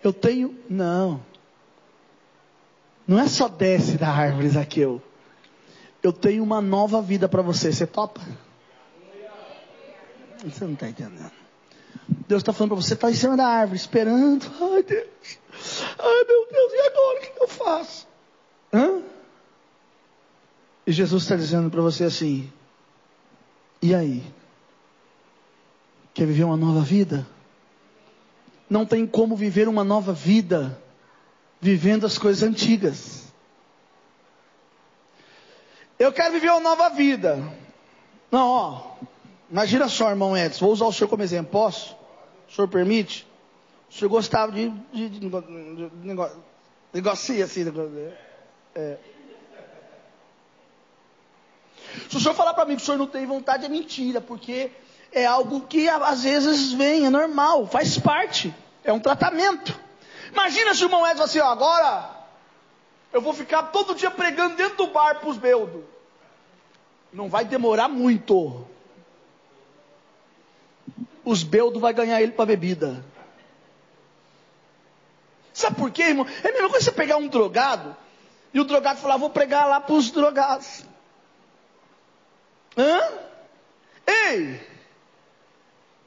Eu 0.03 0.11
tenho. 0.11 0.59
Não. 0.69 1.28
Não 3.09 3.19
é 3.19 3.27
só 3.27 3.49
desce 3.49 3.97
da 3.97 4.07
árvore, 4.07 4.47
Zaqueu 4.47 5.01
eu 6.01 6.13
tenho 6.13 6.43
uma 6.43 6.61
nova 6.61 7.01
vida 7.01 7.27
para 7.27 7.41
você. 7.41 7.71
Você 7.71 7.85
topa? 7.85 8.21
Você 10.43 10.63
não 10.63 10.73
está 10.73 10.87
entendendo. 10.87 11.31
Deus 12.27 12.41
está 12.41 12.53
falando 12.53 12.71
para 12.71 12.81
você, 12.81 12.93
está 12.93 13.11
em 13.11 13.15
cima 13.15 13.35
da 13.35 13.45
árvore, 13.45 13.77
esperando. 13.77 14.45
Ai, 14.61 14.83
Deus. 14.83 15.39
Ai, 15.99 16.23
meu 16.27 16.47
Deus, 16.49 16.73
e 16.73 16.87
agora? 16.87 17.17
O 17.17 17.21
que 17.21 17.43
eu 17.43 17.47
faço? 17.47 18.07
Hã? 18.73 19.01
E 20.87 20.91
Jesus 20.91 21.23
está 21.23 21.35
dizendo 21.35 21.69
para 21.69 21.81
você 21.81 22.05
assim: 22.05 22.51
E 23.81 23.93
aí? 23.93 24.23
Quer 26.13 26.25
viver 26.25 26.45
uma 26.45 26.57
nova 26.57 26.81
vida? 26.81 27.27
Não 28.69 28.85
tem 28.85 29.05
como 29.05 29.35
viver 29.35 29.67
uma 29.67 29.83
nova 29.83 30.13
vida 30.13 30.81
vivendo 31.59 32.05
as 32.05 32.17
coisas 32.17 32.43
antigas. 32.43 33.25
Eu 35.97 36.13
quero 36.13 36.33
viver 36.33 36.49
uma 36.51 36.61
nova 36.61 36.89
vida. 36.89 37.43
Não, 38.31 38.47
ó. 38.47 38.81
Imagina 39.51 39.89
só, 39.89 40.09
irmão 40.09 40.37
Edson. 40.37 40.65
Vou 40.65 40.73
usar 40.73 40.85
o 40.85 40.93
senhor 40.93 41.09
como 41.09 41.23
exemplo. 41.23 41.51
Posso? 41.51 41.95
O 42.47 42.53
senhor 42.53 42.67
permite? 42.67 43.27
O 43.89 43.93
senhor 43.93 44.09
gostava 44.09 44.51
de, 44.51 44.69
de, 44.93 45.09
de, 45.09 45.19
de 45.19 46.07
negócio, 46.07 47.43
assim. 47.43 47.63
É. 48.75 48.97
Se 52.09 52.17
o 52.17 52.19
senhor 52.19 52.35
falar 52.35 52.53
para 52.53 52.65
mim 52.65 52.75
que 52.75 52.81
o 52.81 52.85
senhor 52.85 52.97
não 52.97 53.07
tem 53.07 53.25
vontade, 53.25 53.65
é 53.65 53.69
mentira, 53.69 54.21
porque 54.21 54.71
é 55.11 55.25
algo 55.25 55.61
que 55.61 55.89
às 55.89 56.23
vezes 56.23 56.71
vem, 56.71 57.05
é 57.05 57.09
normal, 57.09 57.67
faz 57.67 57.97
parte, 57.97 58.53
é 58.83 58.93
um 58.93 58.99
tratamento. 58.99 59.77
Imagina 60.31 60.73
se 60.73 60.83
o 60.83 60.87
irmão 60.87 61.07
Edson 61.07 61.23
assim, 61.23 61.39
ó, 61.39 61.47
agora 61.47 62.09
eu 63.11 63.21
vou 63.21 63.33
ficar 63.33 63.63
todo 63.63 63.95
dia 63.95 64.11
pregando 64.11 64.55
dentro 64.55 64.77
do 64.77 64.87
bar 64.87 65.19
para 65.19 65.29
os 65.29 65.37
beldos. 65.37 65.83
Não 67.11 67.27
vai 67.27 67.45
demorar 67.45 67.87
muito. 67.87 68.65
Os 71.25 71.43
beldos 71.43 71.81
vai 71.81 71.93
ganhar 71.93 72.21
ele 72.21 72.31
para 72.31 72.45
bebida. 72.45 73.03
Sabe 75.53 75.75
por 75.75 75.91
quê, 75.91 76.03
irmão? 76.03 76.25
É 76.43 76.49
a 76.49 76.51
mesma 76.53 76.69
coisa 76.69 76.85
você 76.85 76.91
pegar 76.91 77.17
um 77.17 77.27
drogado 77.27 77.95
e 78.53 78.59
o 78.59 78.63
drogado 78.63 78.99
falar, 78.99 79.17
vou 79.17 79.29
pregar 79.29 79.67
lá 79.67 79.81
para 79.81 79.93
os 79.93 80.11
drogados. 80.11 80.85
Hã? 82.77 83.01
Ei! 84.07 84.69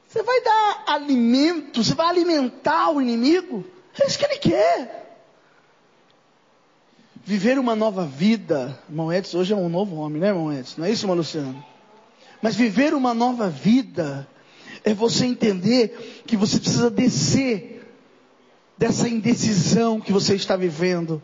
Você 0.07 0.23
vai 0.23 0.41
dar 0.41 0.83
alimento, 0.87 1.83
você 1.83 1.93
vai 1.93 2.07
alimentar 2.07 2.91
o 2.91 3.01
inimigo? 3.01 3.65
É 3.99 4.07
isso 4.07 4.17
que 4.17 4.25
ele 4.25 4.37
quer. 4.37 5.03
Viver 7.25 7.57
uma 7.57 7.75
nova 7.75 8.05
vida, 8.05 8.77
irmão 8.89 9.13
Edson, 9.13 9.37
hoje 9.37 9.53
é 9.53 9.55
um 9.55 9.69
novo 9.69 9.95
homem, 9.95 10.19
né, 10.19 10.27
irmão 10.27 10.51
Edson? 10.51 10.81
Não 10.81 10.87
é 10.87 10.91
isso, 10.91 11.05
irmão 11.05 11.15
Luciano? 11.15 11.63
Mas 12.41 12.55
viver 12.55 12.93
uma 12.93 13.13
nova 13.13 13.49
vida 13.49 14.27
é 14.83 14.93
você 14.93 15.25
entender 15.25 16.23
que 16.25 16.35
você 16.35 16.59
precisa 16.59 16.89
descer 16.89 17.89
dessa 18.77 19.07
indecisão 19.07 20.01
que 20.01 20.11
você 20.11 20.35
está 20.35 20.57
vivendo, 20.57 21.21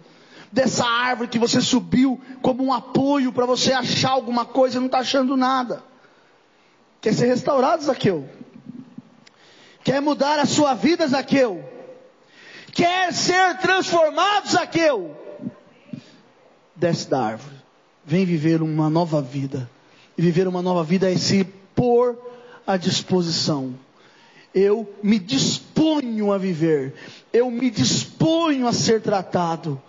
dessa 0.50 0.86
árvore 0.86 1.28
que 1.28 1.38
você 1.38 1.60
subiu 1.60 2.22
como 2.42 2.64
um 2.64 2.72
apoio 2.72 3.34
para 3.34 3.46
você 3.46 3.74
achar 3.74 4.12
alguma 4.12 4.46
coisa 4.46 4.78
e 4.78 4.80
não 4.80 4.86
está 4.86 5.00
achando 5.00 5.36
nada. 5.36 5.84
Quer 7.02 7.14
ser 7.14 7.26
restaurado, 7.28 7.84
Zaqueu? 7.84 8.30
Quer 9.84 10.02
mudar 10.02 10.40
a 10.40 10.46
sua 10.46 10.74
vida, 10.74 11.06
Zaqueu? 11.08 11.79
Quer 12.74 13.14
ser 13.14 13.58
transformado, 13.60 14.50
Zaqueu? 14.50 15.16
Desce 16.76 17.10
da 17.10 17.22
árvore. 17.22 17.56
Vem 18.06 18.26
viver 18.26 18.62
uma 18.62 18.90
nova 18.90 19.22
vida. 19.22 19.70
E 20.18 20.22
viver 20.22 20.48
uma 20.48 20.62
nova 20.62 20.84
vida 20.84 21.12
é 21.12 21.18
se 21.18 21.44
pôr 21.76 22.18
à 22.66 22.78
disposição. 22.78 23.74
Eu 24.54 24.94
me 25.04 25.20
disponho 25.20 26.32
a 26.32 26.38
viver. 26.38 26.94
Eu 27.32 27.50
me 27.52 27.70
disponho 27.70 28.68
a 28.68 28.74
ser 28.74 29.02
tratado. 29.02 29.82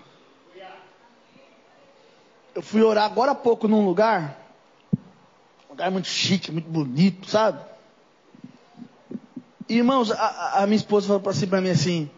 Eu 2.55 2.63
fui 2.63 2.83
orar 2.83 3.05
agora 3.05 3.33
há 3.33 3.35
pouco 3.35 3.69
num 3.69 3.85
lugar. 3.85 4.39
Um 5.69 5.71
lugar 5.71 5.91
muito 5.91 6.09
chique, 6.09 6.51
muito 6.51 6.69
bonito, 6.69 7.31
sabe? 7.31 7.61
Irmãos, 9.69 10.11
a, 10.11 10.63
a 10.63 10.67
minha 10.67 10.77
esposa 10.77 11.07
falou 11.07 11.23
para 11.23 11.31
assim, 11.31 11.47
mim 11.47 11.71
assim: 11.71 12.11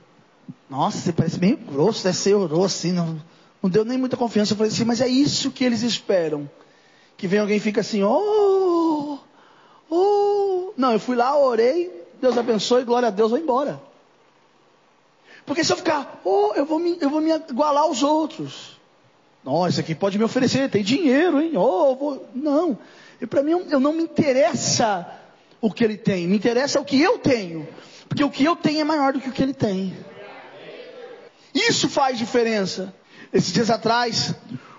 Nossa, 0.73 0.97
você 0.97 1.13
parece 1.13 1.39
bem 1.39 1.55
grosso, 1.55 2.03
deve 2.03 2.17
ser 2.17 2.33
orou 2.33 2.65
assim. 2.65 2.93
Não, 2.93 3.23
não 3.63 3.69
deu 3.69 3.85
nem 3.85 3.99
muita 3.99 4.17
confiança. 4.17 4.55
Eu 4.55 4.57
falei 4.57 4.73
assim: 4.73 4.87
Mas 4.87 5.03
é 5.03 5.07
isso 5.07 5.51
que 5.51 5.63
eles 5.63 5.83
esperam. 5.83 6.49
Que 7.15 7.29
vem 7.29 7.41
alguém 7.41 7.59
e 7.59 7.61
fica 7.61 7.83
assim: 7.83 8.03
Oh, 8.03 9.19
oh. 9.91 10.73
Não, 10.75 10.93
eu 10.95 10.99
fui 10.99 11.15
lá, 11.15 11.39
orei, 11.39 11.93
Deus 12.23 12.39
abençoe, 12.39 12.85
glória 12.85 13.09
a 13.09 13.11
Deus, 13.11 13.29
vou 13.29 13.39
embora. 13.39 13.83
Porque 15.45 15.63
se 15.63 15.71
eu 15.71 15.77
ficar, 15.77 16.23
oh, 16.25 16.53
eu 16.57 16.65
vou 16.65 16.79
me, 16.79 16.97
eu 17.03 17.11
vou 17.11 17.21
me 17.21 17.31
igualar 17.51 17.83
aos 17.83 18.03
outros. 18.03 18.81
Nossa, 19.45 19.83
aqui 19.83 19.95
pode 19.95 20.17
me 20.17 20.25
oferecer, 20.25 20.71
tem 20.71 20.83
dinheiro, 20.83 21.39
hein? 21.39 21.53
Oh, 21.55 21.95
vou... 21.95 22.29
Não. 22.35 22.79
Para 23.29 23.43
mim, 23.43 23.67
eu 23.69 23.79
não 23.79 23.93
me 23.93 24.05
interessa 24.05 25.07
o 25.61 25.71
que 25.71 25.85
ele 25.85 25.99
tem, 25.99 26.27
me 26.27 26.37
interessa 26.37 26.81
o 26.81 26.85
que 26.85 26.99
eu 26.99 27.19
tenho. 27.19 27.69
Porque 28.09 28.25
o 28.25 28.31
que 28.31 28.43
eu 28.43 28.57
tenho 28.57 28.81
é 28.81 28.85
maior 28.85 29.13
do 29.13 29.21
que 29.21 29.29
o 29.29 29.33
que 29.33 29.43
ele 29.43 29.53
tem. 29.53 29.95
Isso 31.55 31.89
faz 31.89 32.19
diferença. 32.19 32.95
Esses 33.33 33.53
dias 33.53 33.71
atrás, 33.71 34.35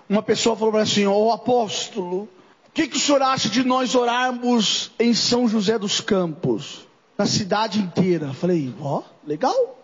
uma 0.10 0.22
pessoa 0.22 0.56
falou 0.56 0.72
para 0.72 0.82
mim 0.82 0.90
assim: 0.90 1.06
Ô 1.06 1.28
oh, 1.28 1.32
apóstolo, 1.32 2.24
o 2.24 2.72
que, 2.74 2.88
que 2.88 2.98
o 2.98 3.00
senhor 3.00 3.22
acha 3.22 3.50
de 3.50 3.64
nós 3.64 3.96
orarmos 3.96 4.92
em 5.00 5.14
São 5.14 5.48
José 5.48 5.78
dos 5.78 6.02
Campos? 6.02 6.88
na 7.18 7.26
cidade 7.26 7.80
inteira. 7.80 8.34
Falei, 8.34 8.74
ó, 8.82 9.00
oh, 9.00 9.04
legal. 9.26 9.80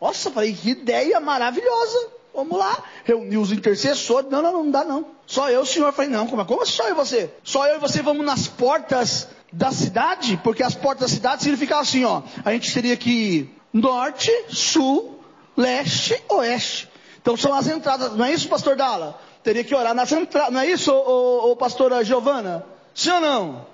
Nossa, 0.00 0.30
falei, 0.30 0.52
que 0.52 0.70
ideia 0.70 1.20
maravilhosa. 1.20 2.08
Vamos 2.34 2.58
lá. 2.58 2.82
Reuni 3.04 3.36
os 3.36 3.52
intercessores. 3.52 4.30
Não, 4.30 4.40
não, 4.40 4.52
não, 4.52 4.70
dá 4.70 4.84
não. 4.84 5.06
Só 5.26 5.50
eu, 5.50 5.64
senhor. 5.66 5.92
Falei, 5.92 6.10
não, 6.10 6.26
como, 6.26 6.44
como 6.46 6.64
só 6.64 6.84
eu 6.84 6.92
e 6.92 6.94
você? 6.94 7.30
Só 7.42 7.66
eu 7.66 7.76
e 7.76 7.80
você 7.80 8.02
vamos 8.02 8.24
nas 8.24 8.46
portas 8.46 9.28
da 9.52 9.72
cidade, 9.72 10.40
porque 10.42 10.62
as 10.62 10.74
portas 10.74 11.10
da 11.10 11.16
cidade 11.16 11.42
significam 11.42 11.80
assim, 11.80 12.04
ó. 12.04 12.22
A 12.44 12.52
gente 12.52 12.72
teria 12.72 12.96
que 12.96 13.10
ir 13.10 13.60
norte, 13.72 14.30
sul, 14.48 15.19
leste, 15.56 16.22
oeste. 16.28 16.88
Então 17.20 17.36
são 17.36 17.54
as 17.54 17.66
entradas. 17.66 18.16
Não 18.16 18.24
é 18.24 18.32
isso, 18.32 18.48
pastor 18.48 18.76
Dala? 18.76 19.20
Teria 19.42 19.64
que 19.64 19.74
orar 19.74 19.94
nas 19.94 20.12
entradas. 20.12 20.52
Não 20.52 20.60
é 20.60 20.66
isso, 20.66 20.92
ô, 20.92 21.48
ô, 21.48 21.52
ô 21.52 21.56
pastora 21.56 22.04
Giovana? 22.04 22.64
Sim 22.94 23.10
ou 23.10 23.20
não? 23.20 23.66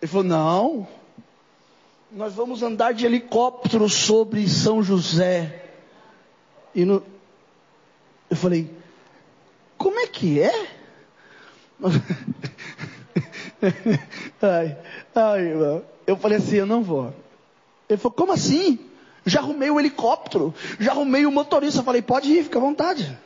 Ele 0.00 0.10
falou, 0.10 0.24
não 0.24 0.88
nós 2.12 2.34
vamos 2.34 2.62
andar 2.62 2.92
de 2.92 3.06
helicóptero 3.06 3.88
sobre 3.88 4.46
São 4.48 4.82
José. 4.82 5.70
E 6.74 6.84
no... 6.84 7.02
eu 8.28 8.36
falei, 8.36 8.70
como 9.78 9.98
é 9.98 10.06
que 10.06 10.40
é? 10.40 10.68
ai, 14.42 14.76
ai, 15.14 15.40
irmão. 15.40 15.82
Eu 16.06 16.16
falei 16.16 16.38
assim, 16.38 16.56
eu 16.56 16.66
não 16.66 16.82
vou. 16.82 17.14
Ele 17.88 17.96
falou, 17.96 18.14
como 18.14 18.32
assim? 18.32 18.78
Já 19.24 19.40
arrumei 19.40 19.70
o 19.70 19.78
helicóptero, 19.78 20.54
já 20.80 20.92
arrumei 20.92 21.24
o 21.26 21.32
motorista. 21.32 21.82
Falei, 21.82 22.02
pode 22.02 22.32
ir, 22.32 22.44
fica 22.44 22.58
à 22.58 22.60
vontade. 22.60 23.18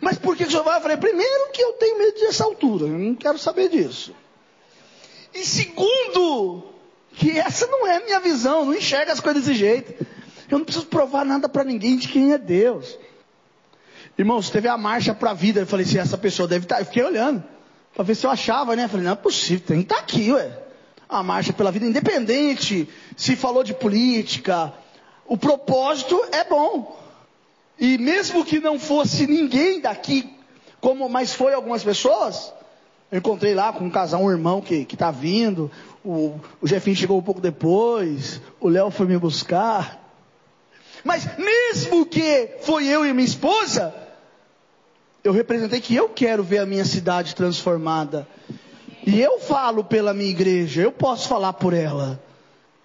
Mas 0.00 0.18
por 0.18 0.36
que 0.36 0.44
o 0.44 0.50
senhor 0.50 0.62
vai? 0.62 0.78
Eu 0.78 0.82
falei, 0.82 0.96
primeiro 0.96 1.50
que 1.52 1.62
eu 1.62 1.72
tenho 1.74 1.98
medo 1.98 2.20
dessa 2.20 2.44
altura, 2.44 2.86
eu 2.86 2.98
não 2.98 3.14
quero 3.14 3.38
saber 3.38 3.68
disso. 3.68 4.14
E 5.34 5.44
segundo, 5.44 6.64
que 7.12 7.38
essa 7.38 7.66
não 7.66 7.86
é 7.86 7.96
a 7.96 8.04
minha 8.04 8.20
visão, 8.20 8.64
não 8.64 8.74
enxerga 8.74 9.12
as 9.12 9.20
coisas 9.20 9.44
desse 9.44 9.58
jeito. 9.58 10.06
Eu 10.50 10.58
não 10.58 10.64
preciso 10.64 10.86
provar 10.86 11.24
nada 11.24 11.48
para 11.48 11.64
ninguém 11.64 11.96
de 11.96 12.08
quem 12.08 12.32
é 12.32 12.38
Deus. 12.38 12.96
Irmãos, 14.16 14.50
teve 14.50 14.68
a 14.68 14.76
marcha 14.76 15.12
para 15.12 15.30
a 15.30 15.34
vida. 15.34 15.60
Eu 15.60 15.66
falei 15.66 15.84
assim, 15.84 15.98
essa 15.98 16.16
pessoa 16.16 16.46
deve 16.46 16.64
estar. 16.64 16.76
Tá... 16.76 16.80
Eu 16.82 16.86
fiquei 16.86 17.02
olhando 17.02 17.42
para 17.94 18.04
ver 18.04 18.14
se 18.14 18.26
eu 18.26 18.30
achava, 18.30 18.76
né? 18.76 18.84
Eu 18.84 18.88
falei, 18.88 19.04
não 19.04 19.12
é 19.12 19.16
possível, 19.16 19.66
tem 19.66 19.78
que 19.78 19.84
estar 19.84 19.96
tá 19.96 20.00
aqui, 20.02 20.32
ué. 20.32 20.60
A 21.08 21.22
marcha 21.22 21.52
pela 21.52 21.70
vida, 21.70 21.86
independente 21.86 22.88
se 23.16 23.36
falou 23.36 23.62
de 23.62 23.74
política, 23.74 24.72
o 25.26 25.36
propósito 25.36 26.20
é 26.32 26.44
bom. 26.44 26.96
E 27.78 27.98
mesmo 27.98 28.44
que 28.44 28.60
não 28.60 28.78
fosse 28.78 29.26
ninguém 29.26 29.80
daqui, 29.80 30.32
como 30.80 31.08
mas 31.08 31.34
foi 31.34 31.54
algumas 31.54 31.82
pessoas, 31.82 32.52
eu 33.10 33.18
encontrei 33.18 33.54
lá 33.54 33.72
com 33.72 33.84
um 33.84 33.90
casal, 33.90 34.22
um 34.22 34.30
irmão 34.30 34.60
que 34.60 34.86
está 34.90 35.10
vindo, 35.10 35.70
o, 36.04 36.38
o 36.60 36.66
Jefinho 36.66 36.96
chegou 36.96 37.18
um 37.18 37.22
pouco 37.22 37.40
depois, 37.40 38.40
o 38.60 38.68
Léo 38.68 38.90
foi 38.90 39.06
me 39.06 39.18
buscar. 39.18 40.02
Mas 41.02 41.26
mesmo 41.36 42.06
que 42.06 42.56
foi 42.60 42.86
eu 42.86 43.04
e 43.04 43.12
minha 43.12 43.26
esposa, 43.26 43.94
eu 45.22 45.32
representei 45.32 45.80
que 45.80 45.94
eu 45.94 46.08
quero 46.08 46.42
ver 46.42 46.58
a 46.58 46.66
minha 46.66 46.84
cidade 46.84 47.34
transformada. 47.34 48.26
E 49.06 49.20
eu 49.20 49.38
falo 49.38 49.84
pela 49.84 50.14
minha 50.14 50.30
igreja, 50.30 50.82
eu 50.82 50.92
posso 50.92 51.28
falar 51.28 51.54
por 51.54 51.74
ela. 51.74 52.22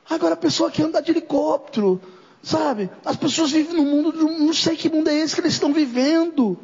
Agora 0.10 0.34
a 0.34 0.38
pessoa 0.38 0.72
que 0.72 0.82
anda 0.82 1.02
de 1.02 1.12
helicóptero, 1.12 2.02
sabe? 2.42 2.90
As 3.06 3.16
pessoas 3.16 3.52
vivem 3.52 3.76
no 3.76 3.84
mundo, 3.84 4.12
não 4.14 4.54
sei 4.54 4.76
que 4.76 4.90
mundo 4.90 5.10
é 5.10 5.16
esse 5.16 5.36
que 5.36 5.42
eles 5.42 5.54
estão 5.54 5.74
vivendo. 5.74 6.58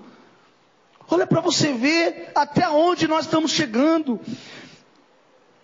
Olha 1.10 1.28
para 1.28 1.42
você 1.42 1.72
ver 1.74 2.32
até 2.34 2.68
onde 2.68 3.08
nós 3.08 3.26
estamos 3.26 3.52
chegando 3.52 4.20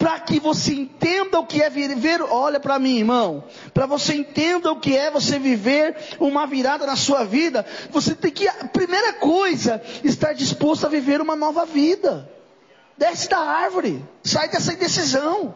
para 0.01 0.19
que 0.19 0.39
você 0.39 0.73
entenda 0.73 1.39
o 1.39 1.45
que 1.45 1.61
é 1.61 1.69
viver, 1.69 2.23
olha 2.23 2.59
para 2.59 2.79
mim, 2.79 2.97
irmão, 2.97 3.43
para 3.71 3.85
você 3.85 4.15
entenda 4.15 4.71
o 4.71 4.79
que 4.79 4.97
é 4.97 5.11
você 5.11 5.37
viver 5.37 5.95
uma 6.19 6.47
virada 6.47 6.87
na 6.87 6.95
sua 6.95 7.23
vida, 7.23 7.63
você 7.91 8.15
tem 8.15 8.31
que, 8.31 8.49
primeira 8.73 9.13
coisa, 9.13 9.79
estar 10.03 10.33
disposto 10.33 10.87
a 10.87 10.89
viver 10.89 11.21
uma 11.21 11.35
nova 11.35 11.67
vida. 11.67 12.27
Desce 12.97 13.29
da 13.29 13.37
árvore, 13.37 14.03
sai 14.23 14.49
dessa 14.49 14.73
indecisão. 14.73 15.53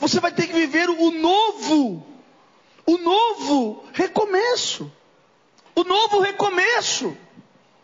Você 0.00 0.18
vai 0.18 0.32
ter 0.32 0.48
que 0.48 0.52
viver 0.52 0.90
o 0.90 1.12
novo, 1.12 2.04
o 2.94 2.98
novo 2.98 3.84
recomeço. 3.92 4.90
O 5.76 5.84
novo 5.84 6.20
recomeço. 6.20 7.16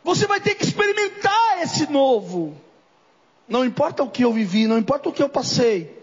Você 0.03 0.27
vai 0.27 0.41
ter 0.41 0.55
que 0.57 0.65
experimentar 0.65 1.63
esse 1.63 1.91
novo. 1.91 2.57
Não 3.49 3.65
importa 3.65 4.03
o 4.03 4.11
que 4.11 4.25
eu 4.25 4.33
vivi, 4.33 4.67
não 4.67 4.79
importa 4.79 5.09
o 5.09 5.13
que 5.13 5.23
eu 5.23 5.29
passei. 5.29 5.97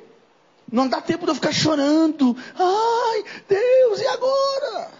Não 0.72 0.88
dá 0.88 1.02
tempo 1.02 1.26
de 1.26 1.32
eu 1.32 1.36
ficar 1.36 1.52
chorando. 1.52 2.36
Ai, 2.58 3.24
Deus, 3.48 4.00
e 4.00 4.08
agora? 4.08 4.92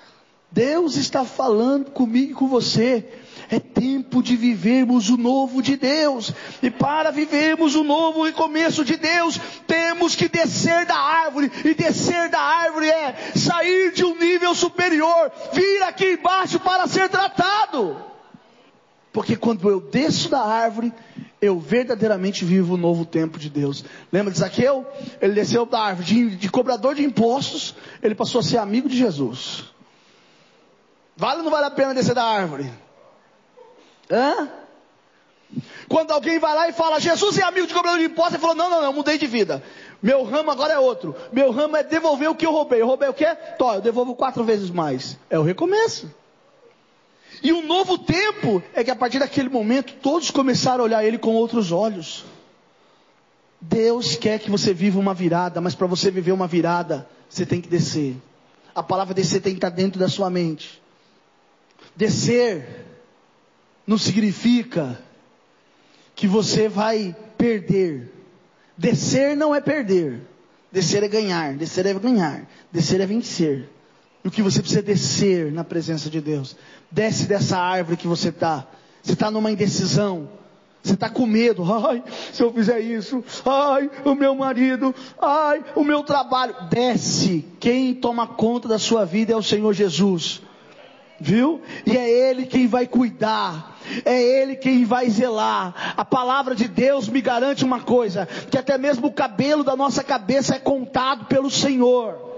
Deus 0.52 0.98
está 0.98 1.24
falando 1.24 1.92
comigo 1.92 2.32
e 2.32 2.36
com 2.36 2.48
você. 2.48 3.23
É 3.50 3.60
tempo 3.60 4.22
de 4.22 4.36
vivermos 4.36 5.10
o 5.10 5.18
novo 5.18 5.62
de 5.62 5.76
Deus. 5.76 6.34
E 6.62 6.70
para 6.70 7.12
vivermos 7.12 7.76
o 7.76 7.84
novo 7.84 8.24
recomeço 8.24 8.84
de 8.84 8.98
Deus, 8.98 9.40
temos 9.68 10.16
que 10.16 10.28
descer 10.28 10.86
da 10.86 10.98
árvore. 10.98 11.52
E 11.64 11.74
descer 11.74 12.30
da 12.30 12.40
árvore 12.40 12.90
é 12.90 13.16
sair 13.36 13.92
de 13.94 14.04
um 14.04 14.18
nível 14.18 14.56
superior, 14.56 15.32
vir 15.54 15.84
aqui 15.84 16.14
embaixo 16.14 16.60
para 16.60 16.88
ser 16.88 17.10
tratado. 17.10 17.98
Porque 19.12 19.36
quando 19.36 19.70
eu 19.70 19.80
desço 19.80 20.28
da 20.28 20.42
árvore, 20.42 20.92
eu 21.40 21.60
verdadeiramente 21.60 22.44
vivo 22.44 22.74
o 22.74 22.78
novo 22.78 23.06
tempo 23.06 23.38
de 23.38 23.50
Deus. 23.50 23.86
Lembra 24.12 24.32
de 24.32 24.40
Zaqueu? 24.40 24.88
Ele 25.22 25.34
desceu 25.34 25.66
da 25.66 25.80
árvore 25.80 26.08
de, 26.08 26.36
de 26.38 26.50
cobrador 26.50 26.96
de 26.96 27.04
impostos, 27.04 27.76
ele 28.02 28.16
passou 28.16 28.40
a 28.40 28.44
ser 28.44 28.58
amigo 28.58 28.90
de 28.90 28.98
Jesus. 28.98 29.66
Vale 31.16 31.40
ou 31.40 31.44
não 31.44 31.52
vale 31.52 31.66
a 31.66 31.72
pena 31.72 31.94
descer 31.94 32.16
da 32.16 32.24
árvore? 32.24 32.72
Hã? 34.10 34.50
Quando 35.88 36.12
alguém 36.12 36.40
vai 36.40 36.56
lá 36.56 36.70
e 36.70 36.74
fala, 36.74 37.00
Jesus 37.00 37.38
é 37.38 37.44
amigo 37.44 37.68
de 37.68 37.74
cobrador 37.74 38.00
de 38.00 38.06
impostos, 38.06 38.34
ele 38.34 38.42
falou, 38.42 38.56
não, 38.56 38.70
não, 38.70 38.82
não, 38.82 38.94
mudei 38.94 39.18
de 39.18 39.28
vida. 39.28 39.64
Meu 40.02 40.24
ramo 40.24 40.50
agora 40.52 40.74
é 40.74 40.80
outro. 40.80 41.16
Meu 41.32 41.52
ramo 41.52 41.78
é 41.78 41.84
devolver 41.84 42.30
o 42.30 42.36
que 42.36 42.46
eu 42.46 42.52
roubei. 42.52 42.82
Eu 42.82 42.88
roubei 42.88 43.08
o 43.10 43.14
quê? 43.14 43.36
Tó, 43.58 43.76
eu 43.76 43.82
devolvo 43.82 44.16
quatro 44.16 44.44
vezes 44.44 44.70
mais. 44.70 45.18
É 45.30 45.38
o 45.38 45.44
recomeço. 45.44 46.12
E 47.42 47.52
um 47.54 47.66
novo 47.66 47.98
tempo 47.98 48.64
é 48.74 48.84
que 48.84 48.92
a 48.92 48.96
partir 48.96 49.20
daquele 49.20 49.50
momento 49.50 49.94
todos 50.02 50.32
começaram 50.32 50.82
a 50.82 50.86
olhar 50.86 51.06
ele 51.06 51.18
com 51.18 51.34
outros 51.36 51.72
olhos. 51.72 52.26
Deus 53.60 54.16
quer 54.16 54.40
que 54.40 54.52
você 54.52 54.74
viva 54.74 55.00
uma 55.00 55.14
virada, 55.14 55.62
mas 55.62 55.76
para 55.76 55.88
você 55.88 56.12
viver 56.12 56.32
uma 56.32 56.48
virada, 56.48 57.08
você 57.30 57.46
tem 57.46 57.62
que 57.62 57.70
descer. 57.70 58.16
A 58.76 58.84
palavra 58.84 59.14
descer 59.14 59.42
tem 59.42 59.54
que 59.54 59.58
estar 59.58 59.70
dentro 59.70 60.00
da 60.00 60.10
sua 60.10 60.30
mente. 60.30 60.82
Descer 61.96 62.93
não 63.86 63.98
significa 63.98 65.00
que 66.16 66.28
você 66.28 66.68
vai 66.68 67.16
perder. 67.38 68.12
Descer 68.78 69.36
não 69.36 69.54
é 69.54 69.62
perder. 69.62 70.22
Descer 70.72 71.04
é 71.04 71.08
ganhar. 71.08 71.54
Descer 71.56 71.86
é 71.86 71.94
ganhar. 71.94 72.48
Descer 72.72 73.02
é 73.02 73.06
vencer. 73.06 73.70
E 74.24 74.28
o 74.28 74.32
que 74.32 74.42
você 74.42 74.60
precisa 74.60 74.82
descer 74.82 75.52
na 75.52 75.64
presença 75.64 76.10
de 76.10 76.22
Deus. 76.22 76.56
Desce 76.90 77.26
dessa 77.26 77.58
árvore 77.58 77.98
que 77.98 78.08
você 78.08 78.30
está. 78.30 78.66
Você 79.02 79.14
está 79.14 79.30
numa 79.30 79.52
indecisão. 79.52 80.30
Você 80.82 80.94
está 80.94 81.10
com 81.10 81.26
medo. 81.26 81.64
Ai, 81.72 82.04
se 82.32 82.42
eu 82.42 82.54
fizer 82.54 82.80
isso. 82.80 83.24
Ai, 83.46 83.90
o 84.06 84.16
meu 84.16 84.34
marido. 84.36 84.96
Ai, 85.22 85.64
o 85.76 85.84
meu 85.84 86.04
trabalho. 86.04 86.56
Desce. 86.70 87.46
Quem 87.60 87.94
toma 87.94 88.28
conta 88.28 88.68
da 88.68 88.80
sua 88.80 89.06
vida 89.06 89.34
é 89.34 89.36
o 89.36 89.44
Senhor 89.44 89.74
Jesus. 89.74 90.42
Viu? 91.20 91.62
E 91.86 91.98
é 91.98 92.10
Ele 92.10 92.46
quem 92.46 92.68
vai 92.68 92.88
cuidar. 92.88 93.73
É 94.06 94.22
Ele 94.22 94.56
quem 94.56 94.86
vai 94.86 95.10
zelar. 95.10 95.94
A 95.98 96.06
palavra 96.06 96.56
de 96.56 96.68
Deus 96.68 97.08
me 97.08 97.22
garante 97.22 97.64
uma 97.64 97.82
coisa: 97.82 98.26
que 98.26 98.58
até 98.58 98.78
mesmo 98.78 99.08
o 99.08 99.14
cabelo 99.14 99.64
da 99.64 99.76
nossa 99.76 100.04
cabeça 100.04 100.56
é 100.56 100.60
contado 100.60 101.26
pelo 101.26 101.50
Senhor. 101.50 102.34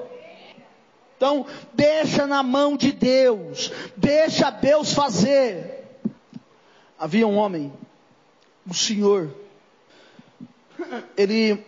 Então, 1.18 1.46
deixa 1.74 2.28
na 2.28 2.44
mão 2.44 2.76
de 2.76 2.92
Deus, 2.92 3.72
deixa 3.96 4.50
Deus 4.50 4.94
fazer. 4.94 5.84
Havia 7.00 7.28
um 7.28 7.38
homem, 7.38 7.72
um 8.68 8.74
senhor, 8.74 9.34
ele, 11.18 11.64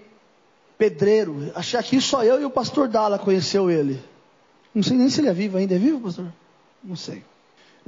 pedreiro, 0.78 1.52
achei 1.56 1.82
que 1.82 2.02
só 2.02 2.24
eu 2.24 2.42
e 2.42 2.46
o 2.46 2.50
pastor 2.50 2.88
Dala 2.88 3.18
conheceu 3.20 3.70
ele. 3.70 4.02
Não 4.74 4.84
sei 4.84 4.98
nem 4.98 5.10
se 5.10 5.22
ele 5.22 5.30
é 5.30 5.34
vivo 5.34 5.58
ainda, 5.58 5.76
é 5.76 5.78
vivo, 5.78 6.02
pastor? 6.02 6.32
Não 6.84 6.96
sei. 6.96 7.24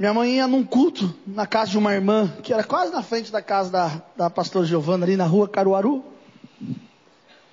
Minha 0.00 0.14
mãe 0.14 0.36
ia 0.36 0.46
num 0.46 0.64
culto 0.64 1.14
na 1.26 1.46
casa 1.46 1.72
de 1.72 1.76
uma 1.76 1.92
irmã, 1.92 2.34
que 2.42 2.54
era 2.54 2.64
quase 2.64 2.90
na 2.90 3.02
frente 3.02 3.30
da 3.30 3.42
casa 3.42 3.70
da, 3.70 4.02
da 4.16 4.30
pastora 4.30 4.64
Giovana, 4.64 5.04
ali 5.04 5.14
na 5.14 5.26
rua 5.26 5.46
Caruaru. 5.46 6.02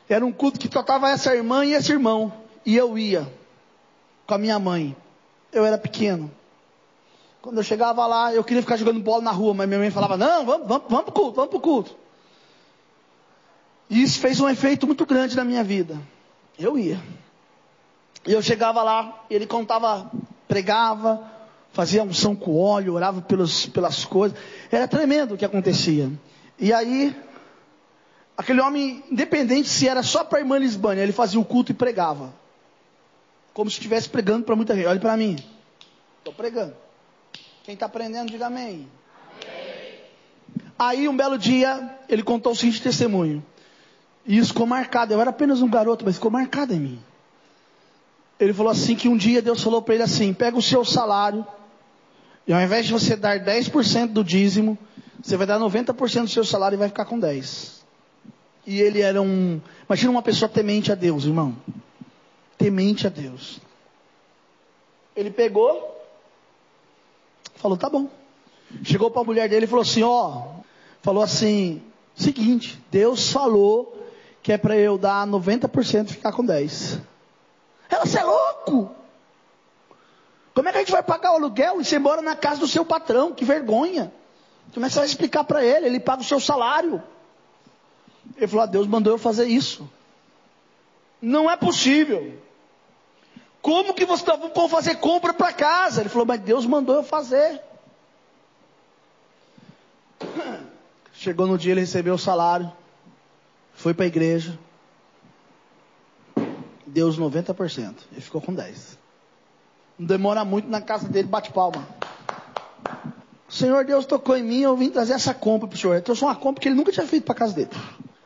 Era 0.08 0.26
um 0.26 0.32
culto 0.32 0.58
que 0.58 0.70
tratava 0.70 1.10
essa 1.10 1.36
irmã 1.36 1.66
e 1.66 1.74
esse 1.74 1.92
irmão. 1.92 2.32
E 2.66 2.74
eu 2.74 2.98
ia 2.98 3.28
com 4.26 4.34
a 4.34 4.38
minha 4.38 4.58
mãe. 4.58 4.96
Eu 5.52 5.66
era 5.66 5.78
pequeno. 5.78 6.32
Quando 7.42 7.58
eu 7.58 7.64
chegava 7.64 8.08
lá, 8.08 8.34
eu 8.34 8.46
queria 8.46 8.62
ficar 8.62 8.78
jogando 8.78 9.02
bola 9.02 9.22
na 9.22 9.32
rua, 9.32 9.54
mas 9.54 9.68
minha 9.68 9.82
mãe 9.82 9.92
falava: 9.92 10.16
Não, 10.16 10.46
vamos, 10.46 10.70
vamos, 10.70 10.86
vamos 10.88 11.04
para 11.04 11.12
o 11.12 11.14
culto, 11.14 11.36
vamos 11.36 11.50
para 11.50 11.58
o 11.58 11.62
culto. 11.62 11.98
E 13.90 14.02
isso 14.02 14.22
fez 14.22 14.40
um 14.40 14.48
efeito 14.48 14.88
muito 14.88 15.06
grande 15.06 15.36
na 15.36 15.44
minha 15.44 15.66
vida. 15.66 16.00
Eu 16.58 16.80
ia. 16.80 16.98
E 18.26 18.32
eu 18.32 18.42
chegava 18.42 18.82
lá, 18.84 19.26
ele 19.30 19.46
contava, 19.46 20.10
pregava, 20.48 21.36
fazia 21.78 22.02
unção 22.02 22.36
com 22.36 22.60
óleo, 22.60 22.96
orava 22.96 23.22
pelos, 23.22 23.68
pelas 23.68 24.04
coisas. 24.04 24.36
Era 24.72 24.88
tremendo 24.88 25.36
o 25.36 25.38
que 25.38 25.46
acontecia. 25.46 26.12
E 26.58 26.74
aí, 26.74 27.16
aquele 28.36 28.60
homem, 28.62 29.04
independente 29.12 29.70
se 29.70 29.88
era 29.88 30.02
só 30.02 30.24
para 30.24 30.40
a 30.40 30.42
irmã 30.42 30.58
Lisbânia, 30.58 31.04
ele 31.04 31.12
fazia 31.12 31.40
o 31.40 31.46
culto 31.46 31.72
e 31.72 31.76
pregava 31.76 32.34
como 33.54 33.70
se 33.70 33.78
estivesse 33.78 34.10
pregando 34.10 34.44
para 34.44 34.56
muita 34.56 34.76
gente. 34.76 34.88
Olhe 34.88 35.00
para 35.00 35.16
mim. 35.16 35.36
Estou 36.18 36.34
pregando. 36.34 36.74
Quem 37.63 37.76
está 37.76 37.86
aprendendo, 37.86 38.32
diga 38.32 38.48
amém. 38.48 38.88
amém. 39.44 40.68
Aí, 40.80 41.08
um 41.08 41.16
belo 41.16 41.38
dia, 41.38 41.96
ele 42.10 42.24
contou 42.24 42.54
o 42.54 42.56
seguinte 42.56 42.82
testemunho. 42.82 43.46
E 44.26 44.38
isso 44.38 44.50
ficou 44.50 44.66
marcado. 44.66 45.13
Eu 45.13 45.22
era 45.22 45.30
apenas 45.30 45.62
um 45.62 45.70
garoto, 45.70 46.04
mas 46.04 46.16
ficou 46.16 46.32
marcado 46.32 46.74
em 46.74 46.80
mim. 46.80 47.00
Ele 48.40 48.54
falou 48.54 48.72
assim: 48.72 48.96
que 48.96 49.08
um 49.08 49.18
dia 49.18 49.42
Deus 49.44 49.63
falou 49.63 49.82
para 49.82 49.94
ele 49.94 50.04
assim: 50.04 50.34
pega 50.34 50.58
o 50.58 50.62
seu 50.62 50.84
salário, 50.84 51.46
e 52.48 52.54
ao 52.54 52.62
invés 52.62 52.86
de 52.86 52.94
você 52.94 53.16
dar 53.16 53.40
10% 53.40 54.14
do 54.14 54.24
dízimo, 54.24 54.78
você 55.22 55.36
vai 55.36 55.46
dar 55.46 55.60
90% 55.60 56.22
do 56.22 56.30
seu 56.30 56.46
salário 56.46 56.76
e 56.76 56.80
vai 56.80 56.88
ficar 56.88 57.06
com 57.06 57.20
10%. 57.20 57.78
E 58.66 58.82
ele 58.82 59.02
era 59.02 59.22
um. 59.22 59.62
Imagina 59.88 60.12
uma 60.12 60.22
pessoa 60.22 60.50
temente 60.50 60.92
a 60.92 60.96
Deus, 60.96 61.26
irmão 61.26 61.56
temente 62.58 63.06
a 63.06 63.10
Deus. 63.10 63.60
Ele 65.16 65.32
pegou, 65.32 65.96
falou: 67.56 67.78
tá 67.78 67.90
bom. 67.90 68.10
Chegou 68.84 69.10
para 69.12 69.22
a 69.22 69.26
mulher 69.26 69.48
dele 69.48 69.66
e 69.66 69.68
falou 69.68 69.84
assim: 69.84 70.04
ó, 70.04 70.48
falou 71.02 71.24
assim: 71.24 71.82
seguinte, 72.16 72.82
Deus 72.92 73.32
falou 73.32 73.94
que 74.42 74.52
é 74.52 74.58
para 74.58 74.78
eu 74.78 74.98
dar 74.98 75.28
90% 75.28 76.10
e 76.10 76.14
ficar 76.14 76.32
com 76.32 76.44
10%. 76.44 77.02
Ela, 77.90 78.06
você 78.06 78.20
é 78.20 78.24
louco? 78.24 78.96
Como 80.58 80.67
é 80.67 80.72
que 80.72 80.78
a 80.80 80.82
gente 80.82 80.91
vai 80.91 81.04
pagar 81.04 81.34
o 81.34 81.36
aluguel 81.36 81.80
e 81.80 81.86
você 81.86 82.00
mora 82.00 82.20
na 82.20 82.36
casa 82.36 82.60
do 82.60 82.67
seu 82.67 82.84
patrão? 82.84 83.32
Que 83.32 83.46
vergonha. 83.46 84.12
Como 84.74 84.84
é 84.84 84.89
que 84.89 84.93
você 84.93 85.00
vai 85.02 85.08
explicar 85.08 85.43
para 85.43 85.63
ele? 85.63 85.86
Ele 85.86 86.00
paga 86.00 86.24
o 86.24 86.26
seu 86.26 86.39
salário. 86.39 87.00
Ele 88.36 88.48
falou: 88.48 88.63
ah, 88.63 88.65
Deus 88.65 88.88
mandou 88.88 89.13
eu 89.13 89.20
fazer 89.20 89.46
isso. 89.46 89.88
Não 91.22 91.48
é 91.48 91.56
possível. 91.56 92.41
Como 93.62 93.93
que 93.93 94.04
você 94.04 94.24
está 94.24 94.36
para 94.36 94.67
fazer 94.67 94.96
compra 94.96 95.32
para 95.32 95.54
casa? 95.54 96.02
Ele 96.02 96.10
falou, 96.10 96.26
mas 96.26 96.41
Deus 96.41 96.65
mandou 96.65 96.96
eu 96.96 97.04
fazer. 97.04 97.62
Chegou 101.13 101.46
no 101.46 101.56
dia, 101.56 101.74
ele 101.74 101.82
recebeu 101.82 102.15
o 102.15 102.17
salário, 102.17 102.74
foi 103.76 103.93
para 103.93 104.06
a 104.06 104.08
igreja, 104.08 104.58
deu 106.88 107.08
os 107.08 107.20
90%, 107.20 107.96
ele 108.12 108.22
ficou 108.22 108.41
com 108.41 108.56
10%. 108.56 108.98
Não 109.98 110.06
demora 110.06 110.46
muito 110.46 110.70
na 110.70 110.82
casa 110.82 111.08
dele, 111.08 111.28
bate 111.28 111.52
palma. 111.52 111.88
O 113.48 113.54
Senhor 113.54 113.86
Deus 113.86 114.06
tocou 114.06 114.36
em 114.36 114.44
mim, 114.44 114.62
eu 114.62 114.76
vim 114.76 114.90
trazer 114.90 115.14
essa 115.14 115.34
compra 115.34 115.68
para 115.68 115.76
o 115.76 115.80
senhor. 115.80 115.94
Ele 115.94 116.02
trouxe 116.02 116.24
uma 116.24 116.36
compra 116.36 116.62
que 116.62 116.68
ele 116.68 116.76
nunca 116.76 116.92
tinha 116.92 117.08
feito 117.08 117.24
para 117.24 117.34
casa 117.34 117.54
dele. 117.54 117.70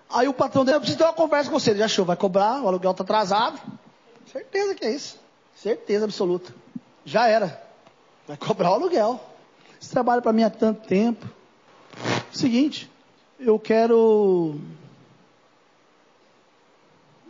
Aí 0.09 0.27
o 0.27 0.33
patrão 0.33 0.65
dele, 0.65 0.77
eu 0.77 0.81
preciso 0.81 0.97
ter 0.97 1.05
uma 1.05 1.13
conversa 1.13 1.49
com 1.49 1.59
você. 1.59 1.69
Ele 1.69 1.79
já 1.79 1.85
achou, 1.85 2.03
vai 2.03 2.17
cobrar, 2.17 2.61
o 2.61 2.67
aluguel 2.67 2.91
está 2.91 3.03
atrasado. 3.03 3.59
Certeza 4.31 4.75
que 4.75 4.85
é 4.85 4.91
isso. 4.91 5.19
Certeza 5.55 6.05
absoluta. 6.05 6.53
Já 7.05 7.27
era. 7.27 7.61
Vai 8.27 8.35
cobrar 8.35 8.71
o 8.71 8.73
aluguel. 8.73 9.19
Você 9.79 9.91
trabalha 9.91 10.21
para 10.21 10.33
mim 10.33 10.43
há 10.43 10.49
tanto 10.49 10.87
tempo. 10.87 11.27
Seguinte, 12.31 12.89
eu 13.39 13.59
quero. 13.59 14.59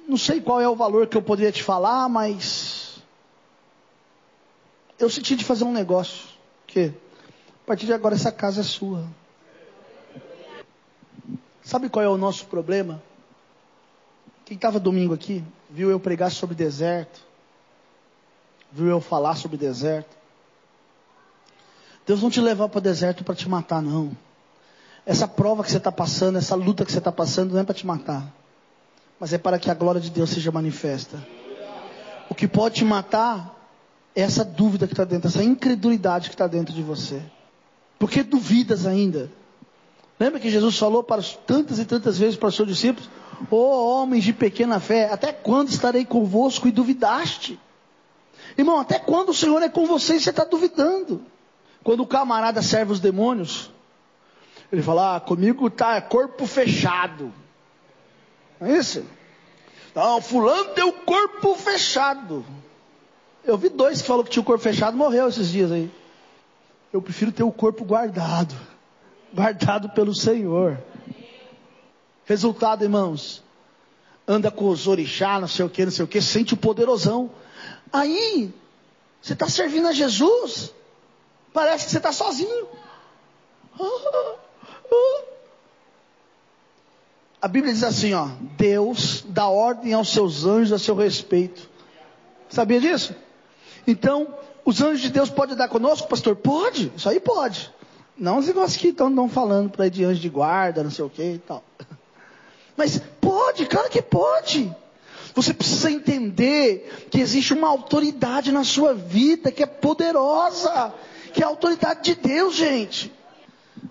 Não 0.08 0.18
sei 0.18 0.42
qual 0.42 0.60
é 0.60 0.68
o 0.68 0.76
valor 0.76 1.08
que 1.08 1.18
eu 1.18 1.22
poderia 1.22 1.52
te 1.52 1.64
falar, 1.64 2.08
mas. 2.10 2.81
Eu 5.02 5.10
senti 5.10 5.36
de 5.36 5.44
fazer 5.44 5.64
um 5.64 5.74
negócio. 5.74 6.30
Que 6.66 6.94
a 7.64 7.68
partir 7.68 7.86
de 7.86 7.94
agora 7.94 8.16
essa 8.16 8.32
casa 8.32 8.62
é 8.62 8.64
sua. 8.64 9.06
Sabe 11.62 11.90
qual 11.90 12.06
é 12.06 12.10
o 12.10 12.18
nosso 12.18 12.46
problema? 12.46 13.02
Quem 14.46 14.56
estava 14.56 14.80
domingo 14.80 15.14
aqui 15.14 15.44
viu 15.70 15.90
eu 15.90 16.00
pregar 16.00 16.32
sobre 16.32 16.56
deserto 16.56 17.32
viu 18.72 18.88
eu 18.88 19.02
falar 19.02 19.36
sobre 19.36 19.58
deserto. 19.58 20.16
Deus 22.06 22.22
não 22.22 22.30
te 22.30 22.40
levou 22.40 22.68
para 22.70 22.80
o 22.80 22.82
deserto 22.82 23.24
para 23.24 23.36
te 23.36 23.48
matar, 23.48 23.82
não. 23.82 24.12
Essa 25.06 25.28
prova 25.28 25.64
que 25.64 25.72
você 25.72 25.78
está 25.78 25.92
passando, 25.92 26.38
essa 26.38 26.56
luta 26.56 26.86
que 26.86 26.92
você 26.92 27.00
está 27.00 27.12
passando, 27.12 27.54
não 27.54 27.60
é 27.60 27.64
para 27.64 27.76
te 27.76 27.86
matar, 27.86 28.32
mas 29.20 29.34
é 29.34 29.38
para 29.38 29.60
que 29.60 29.70
a 29.70 29.74
glória 29.74 30.00
de 30.00 30.10
Deus 30.10 30.30
seja 30.30 30.52
manifesta. 30.52 31.18
O 32.30 32.36
que 32.36 32.48
pode 32.48 32.76
te 32.76 32.86
matar 32.86 33.61
essa 34.16 34.44
dúvida 34.44 34.88
que 34.88 34.94
está 34.94 35.04
dentro, 35.04 35.28
essa 35.28 35.44
incredulidade 35.44 36.30
que 36.30 36.36
está 36.36 36.48
dentro 36.48 36.74
de 36.74 36.82
você. 36.82 37.22
Porque 37.98 38.24
duvidas 38.24 38.86
ainda. 38.86 39.32
Lembra 40.20 40.40
que 40.40 40.50
Jesus 40.50 40.78
falou 40.78 41.04
para 41.04 41.22
tantas 41.46 41.80
e 41.80 41.86
tantas 41.86 42.18
vezes 42.18 42.36
para 42.36 42.50
os 42.50 42.56
seus 42.56 42.68
discípulos: 42.68 43.10
Ó 43.50 43.56
oh, 43.56 44.02
homens 44.02 44.24
de 44.24 44.34
pequena 44.34 44.80
fé, 44.80 45.12
até 45.12 45.32
quando 45.32 45.70
estarei 45.70 46.06
convosco 46.06 46.68
e 46.68 46.72
duvidaste? 46.72 47.60
Irmão, 48.58 48.80
até 48.80 49.00
quando 49.00 49.30
o 49.30 49.34
Senhor 49.34 49.62
é 49.62 49.70
com 49.70 49.86
você 49.86 50.16
e 50.16 50.20
você 50.20 50.30
está 50.30 50.44
duvidando? 50.44 51.22
Quando 51.84 52.02
o 52.02 52.08
camarada 52.08 52.62
serve 52.62 52.92
os 52.92 53.00
demônios, 53.00 53.72
ele 54.72 54.82
fala: 54.82 55.16
ah, 55.16 55.20
comigo 55.20 55.68
está 55.68 56.02
corpo 56.02 56.46
fechado. 56.46 57.34
Não 58.60 58.68
é 58.68 58.78
isso? 58.78 59.04
Não, 59.96 60.22
fulano 60.22 60.74
tem 60.74 60.84
o 60.84 60.94
corpo 60.94 61.56
fechado. 61.56 62.46
Eu 63.44 63.58
vi 63.58 63.70
dois 63.70 64.02
que 64.02 64.08
falaram 64.08 64.24
que 64.24 64.32
tinha 64.32 64.42
o 64.42 64.46
corpo 64.46 64.64
fechado, 64.64 64.96
morreu 64.96 65.28
esses 65.28 65.50
dias 65.50 65.72
aí. 65.72 65.92
Eu 66.94 67.02
prefiro 67.02 67.32
ter 67.32 67.44
o 67.44 67.52
corpo 67.52 67.84
guardado. 67.84 68.56
Guardado 69.34 69.90
pelo 69.90 70.14
Senhor. 70.14 70.78
Resultado, 72.26 72.84
irmãos. 72.84 73.44
Anda 74.28 74.52
com 74.52 74.70
os 74.70 74.88
orixá, 74.88 75.40
não 75.40 75.48
sei 75.48 75.66
o 75.66 75.70
que, 75.70 75.86
não 75.86 75.92
sei 75.92 76.06
o 76.06 76.08
que, 76.08 76.22
sente 76.22 76.54
o 76.54 76.58
poderosão. 76.58 77.32
Aí, 77.92 78.54
você 79.22 79.34
está 79.34 79.50
servindo 79.50 79.88
a 79.88 79.92
Jesus. 79.92 80.74
Parece 81.54 81.86
que 81.86 81.92
você 81.92 81.98
está 81.98 82.12
sozinho. 82.12 82.68
A 87.42 87.48
Bíblia 87.48 87.74
diz 87.74 87.84
assim, 87.84 88.14
ó, 88.14 88.28
Deus 88.56 89.26
dá 89.28 89.48
ordem 89.48 89.94
aos 89.94 90.10
seus 90.10 90.46
anjos 90.46 90.72
a 90.72 90.78
seu 90.78 90.96
respeito. 90.96 91.68
Sabia 92.50 92.80
disso? 92.80 93.16
Então, 93.86 94.36
os 94.64 94.82
anjos 94.82 95.02
de 95.02 95.10
Deus 95.10 95.30
podem 95.30 95.56
dar 95.56 95.68
conosco, 95.68 96.08
pastor? 96.08 96.36
Pode, 96.36 96.92
isso 96.96 97.10
aí 97.10 97.20
pode. 97.20 97.72
Não 98.18 98.38
os 98.38 98.48
negócios 98.48 98.80
que 98.80 98.90
estão 98.90 99.30
falando 99.30 99.70
para 99.72 99.88
ir 99.88 99.90
de 99.90 100.04
anjo 100.04 100.22
de 100.22 100.30
guarda, 100.30 100.84
não 100.84 100.92
sei 100.92 101.04
o 101.04 101.10
que 101.10 101.24
e 101.24 101.40
tal. 101.40 101.64
Mas 102.78 103.02
pode, 103.20 103.66
claro 103.66 103.90
que 103.90 104.02
pode. 104.02 104.74
Você 105.34 105.54
precisa 105.54 105.90
entender 105.90 107.08
que 107.10 107.20
existe 107.20 107.54
uma 107.54 107.70
autoridade 107.70 108.52
na 108.52 108.64
sua 108.64 108.94
vida 108.94 109.52
que 109.52 109.64
é 109.64 109.66
poderosa, 109.66 110.94
que 111.34 111.42
é 111.42 111.46
a 111.46 111.50
autoridade 111.50 112.02
de 112.04 112.16
Deus, 112.16 112.56
gente. 112.56 113.12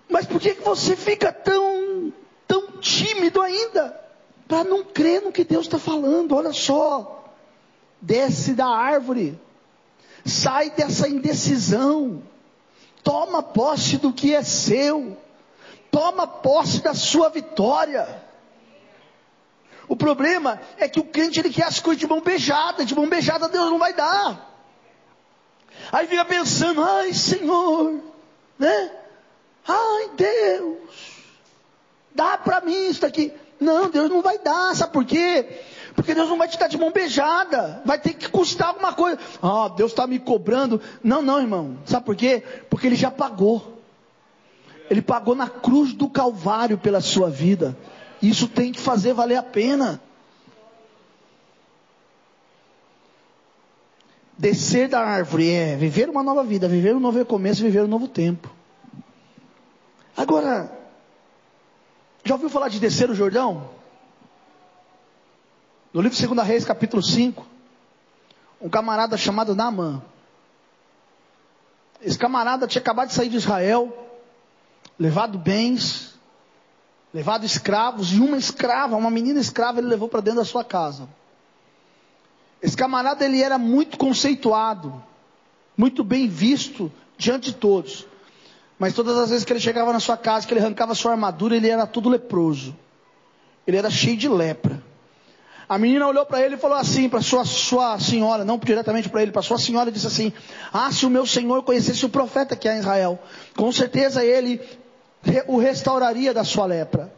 Mas 0.08 0.26
por 0.26 0.40
que, 0.40 0.54
que 0.54 0.62
você 0.62 0.94
fica 0.94 1.32
tão, 1.32 2.12
tão 2.46 2.66
tímido 2.80 3.40
ainda? 3.40 3.98
Para 4.46 4.64
não 4.64 4.84
crer 4.84 5.22
no 5.22 5.32
que 5.32 5.44
Deus 5.44 5.66
está 5.66 5.78
falando, 5.78 6.34
olha 6.34 6.52
só. 6.52 7.24
Desce 8.02 8.52
da 8.52 8.66
árvore, 8.66 9.38
sai 10.24 10.70
dessa 10.70 11.08
indecisão, 11.08 12.22
toma 13.02 13.42
posse 13.42 13.96
do 13.96 14.12
que 14.12 14.34
é 14.34 14.42
seu, 14.42 15.16
toma 15.90 16.26
posse 16.26 16.80
da 16.80 16.94
sua 16.94 17.28
vitória. 17.28 18.06
O 19.88 19.96
problema 19.96 20.60
é 20.76 20.88
que 20.88 21.00
o 21.00 21.04
crente 21.04 21.40
ele 21.40 21.50
quer 21.50 21.64
as 21.64 21.80
coisas 21.80 22.00
de 22.00 22.06
mão 22.06 22.20
beijada, 22.20 22.84
de 22.84 22.94
mão 22.94 23.08
beijada 23.08 23.48
Deus 23.48 23.70
não 23.70 23.78
vai 23.78 23.92
dar. 23.92 24.48
Aí 25.90 26.06
fica 26.06 26.24
pensando, 26.24 26.82
ai 26.82 27.12
Senhor, 27.12 28.00
né? 28.58 28.92
Ai 29.66 30.10
Deus, 30.14 30.78
dá 32.14 32.38
para 32.38 32.60
mim 32.60 32.88
isso 32.88 33.04
aqui. 33.04 33.32
Não, 33.58 33.90
Deus 33.90 34.08
não 34.08 34.22
vai 34.22 34.38
dar, 34.38 34.74
sabe 34.74 34.92
por 34.92 35.04
quê? 35.04 35.60
Porque 35.94 36.14
Deus 36.14 36.28
não 36.28 36.38
vai 36.38 36.48
te 36.48 36.58
dar 36.58 36.68
de 36.68 36.78
mão 36.78 36.92
beijada, 36.92 37.82
vai 37.84 37.98
ter 37.98 38.14
que 38.14 38.28
custar 38.28 38.68
alguma 38.68 38.92
coisa. 38.92 39.18
Ah, 39.42 39.68
Deus 39.68 39.92
está 39.92 40.06
me 40.06 40.18
cobrando. 40.18 40.80
Não, 41.02 41.20
não, 41.22 41.40
irmão, 41.40 41.78
sabe 41.84 42.06
por 42.06 42.16
quê? 42.16 42.42
Porque 42.68 42.86
Ele 42.86 42.96
já 42.96 43.10
pagou. 43.10 43.80
Ele 44.88 45.02
pagou 45.02 45.34
na 45.34 45.48
cruz 45.48 45.92
do 45.92 46.08
Calvário 46.08 46.78
pela 46.78 47.00
sua 47.00 47.30
vida. 47.30 47.76
Isso 48.20 48.48
tem 48.48 48.72
que 48.72 48.80
fazer 48.80 49.12
valer 49.12 49.36
a 49.36 49.42
pena. 49.42 50.00
Descer 54.36 54.88
da 54.88 55.00
árvore 55.00 55.50
é 55.50 55.76
viver 55.76 56.08
uma 56.08 56.22
nova 56.22 56.42
vida, 56.42 56.66
viver 56.66 56.94
um 56.96 57.00
novo 57.00 57.18
recomeço, 57.18 57.62
viver 57.62 57.84
um 57.84 57.88
novo 57.88 58.08
tempo. 58.08 58.50
Agora, 60.16 60.72
já 62.24 62.34
ouviu 62.34 62.48
falar 62.48 62.68
de 62.68 62.80
descer 62.80 63.10
o 63.10 63.14
Jordão? 63.14 63.79
No 65.92 66.00
livro 66.00 66.16
de 66.16 66.24
2 66.24 66.46
Reis, 66.46 66.64
capítulo 66.64 67.02
5, 67.02 67.44
um 68.60 68.68
camarada 68.68 69.16
chamado 69.16 69.56
Naamã. 69.56 70.00
Esse 72.00 72.16
camarada 72.16 72.68
tinha 72.68 72.80
acabado 72.80 73.08
de 73.08 73.14
sair 73.14 73.28
de 73.28 73.36
Israel, 73.36 73.92
levado 74.96 75.36
bens, 75.36 76.14
levado 77.12 77.44
escravos, 77.44 78.12
e 78.12 78.20
uma 78.20 78.38
escrava, 78.38 78.96
uma 78.96 79.10
menina 79.10 79.40
escrava, 79.40 79.80
ele 79.80 79.88
levou 79.88 80.08
para 80.08 80.20
dentro 80.20 80.38
da 80.38 80.44
sua 80.44 80.62
casa. 80.62 81.08
Esse 82.62 82.76
camarada 82.76 83.24
ele 83.24 83.42
era 83.42 83.58
muito 83.58 83.98
conceituado, 83.98 85.02
muito 85.76 86.04
bem 86.04 86.28
visto 86.28 86.92
diante 87.18 87.46
de 87.46 87.56
todos. 87.56 88.06
Mas 88.78 88.94
todas 88.94 89.18
as 89.18 89.30
vezes 89.30 89.44
que 89.44 89.52
ele 89.52 89.60
chegava 89.60 89.92
na 89.92 90.00
sua 90.00 90.16
casa, 90.16 90.46
que 90.46 90.54
ele 90.54 90.60
arrancava 90.60 90.94
sua 90.94 91.12
armadura, 91.12 91.56
ele 91.56 91.68
era 91.68 91.84
todo 91.84 92.08
leproso. 92.08 92.76
Ele 93.66 93.76
era 93.76 93.90
cheio 93.90 94.16
de 94.16 94.28
lepra. 94.28 94.79
A 95.70 95.78
menina 95.78 96.04
olhou 96.04 96.26
para 96.26 96.44
ele 96.44 96.56
e 96.56 96.58
falou 96.58 96.76
assim 96.76 97.08
para 97.08 97.22
sua, 97.22 97.44
sua 97.44 97.96
senhora, 98.00 98.44
não 98.44 98.58
diretamente 98.58 99.08
para 99.08 99.22
ele, 99.22 99.30
para 99.30 99.40
sua 99.40 99.56
senhora, 99.56 99.92
disse 99.92 100.08
assim: 100.08 100.32
Ah, 100.72 100.90
se 100.90 101.06
o 101.06 101.10
meu 101.10 101.24
senhor 101.24 101.62
conhecesse 101.62 102.04
o 102.04 102.08
profeta 102.08 102.56
que 102.56 102.68
há 102.68 102.74
em 102.74 102.80
Israel, 102.80 103.20
com 103.56 103.70
certeza 103.70 104.24
ele 104.24 104.60
o 105.46 105.58
restauraria 105.58 106.34
da 106.34 106.42
sua 106.42 106.66
lepra. 106.66 107.14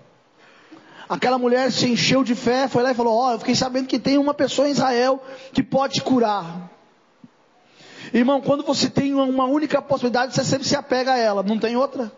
Aquela 1.08 1.38
mulher 1.38 1.72
se 1.72 1.88
encheu 1.88 2.22
de 2.22 2.34
fé, 2.34 2.68
foi 2.68 2.82
lá 2.82 2.90
e 2.90 2.94
falou: 2.94 3.14
Ó, 3.16 3.30
oh, 3.30 3.32
eu 3.32 3.38
fiquei 3.38 3.54
sabendo 3.54 3.86
que 3.86 3.98
tem 3.98 4.18
uma 4.18 4.34
pessoa 4.34 4.68
em 4.68 4.72
Israel 4.72 5.22
que 5.54 5.62
pode 5.62 6.02
curar. 6.02 6.70
Irmão, 8.12 8.42
quando 8.42 8.62
você 8.64 8.90
tem 8.90 9.14
uma 9.14 9.46
única 9.46 9.80
possibilidade, 9.80 10.34
você 10.34 10.44
sempre 10.44 10.68
se 10.68 10.76
apega 10.76 11.14
a 11.14 11.16
ela, 11.16 11.42
não 11.42 11.58
tem 11.58 11.74
outra. 11.74 12.12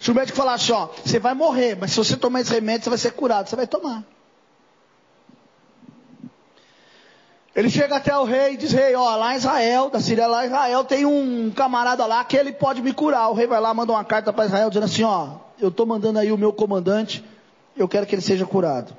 Se 0.00 0.10
o 0.10 0.14
médico 0.14 0.38
falar 0.38 0.54
assim, 0.54 0.72
ó, 0.72 0.88
você 1.04 1.18
vai 1.18 1.34
morrer, 1.34 1.76
mas 1.78 1.90
se 1.90 1.98
você 1.98 2.16
tomar 2.16 2.40
esse 2.40 2.54
remédio, 2.54 2.84
você 2.84 2.88
vai 2.88 2.98
ser 2.98 3.12
curado, 3.12 3.50
você 3.50 3.56
vai 3.56 3.66
tomar. 3.66 4.15
Ele 7.56 7.70
chega 7.70 7.96
até 7.96 8.14
o 8.14 8.24
rei 8.24 8.52
e 8.52 8.56
diz: 8.58 8.70
Rei, 8.70 8.94
ó, 8.94 9.16
lá 9.16 9.32
em 9.32 9.38
Israel, 9.38 9.88
da 9.88 9.98
Síria, 9.98 10.26
lá 10.26 10.44
em 10.44 10.48
Israel, 10.48 10.84
tem 10.84 11.06
um 11.06 11.50
camarada 11.50 12.04
lá 12.04 12.22
que 12.22 12.36
ele 12.36 12.52
pode 12.52 12.82
me 12.82 12.92
curar. 12.92 13.30
O 13.30 13.32
rei 13.32 13.46
vai 13.46 13.58
lá, 13.58 13.72
manda 13.72 13.92
uma 13.92 14.04
carta 14.04 14.30
para 14.30 14.44
Israel 14.44 14.68
dizendo 14.68 14.84
assim: 14.84 15.02
Ó, 15.04 15.38
eu 15.58 15.68
estou 15.68 15.86
mandando 15.86 16.18
aí 16.18 16.30
o 16.30 16.36
meu 16.36 16.52
comandante, 16.52 17.24
eu 17.74 17.88
quero 17.88 18.04
que 18.04 18.14
ele 18.14 18.20
seja 18.20 18.44
curado. 18.44 18.94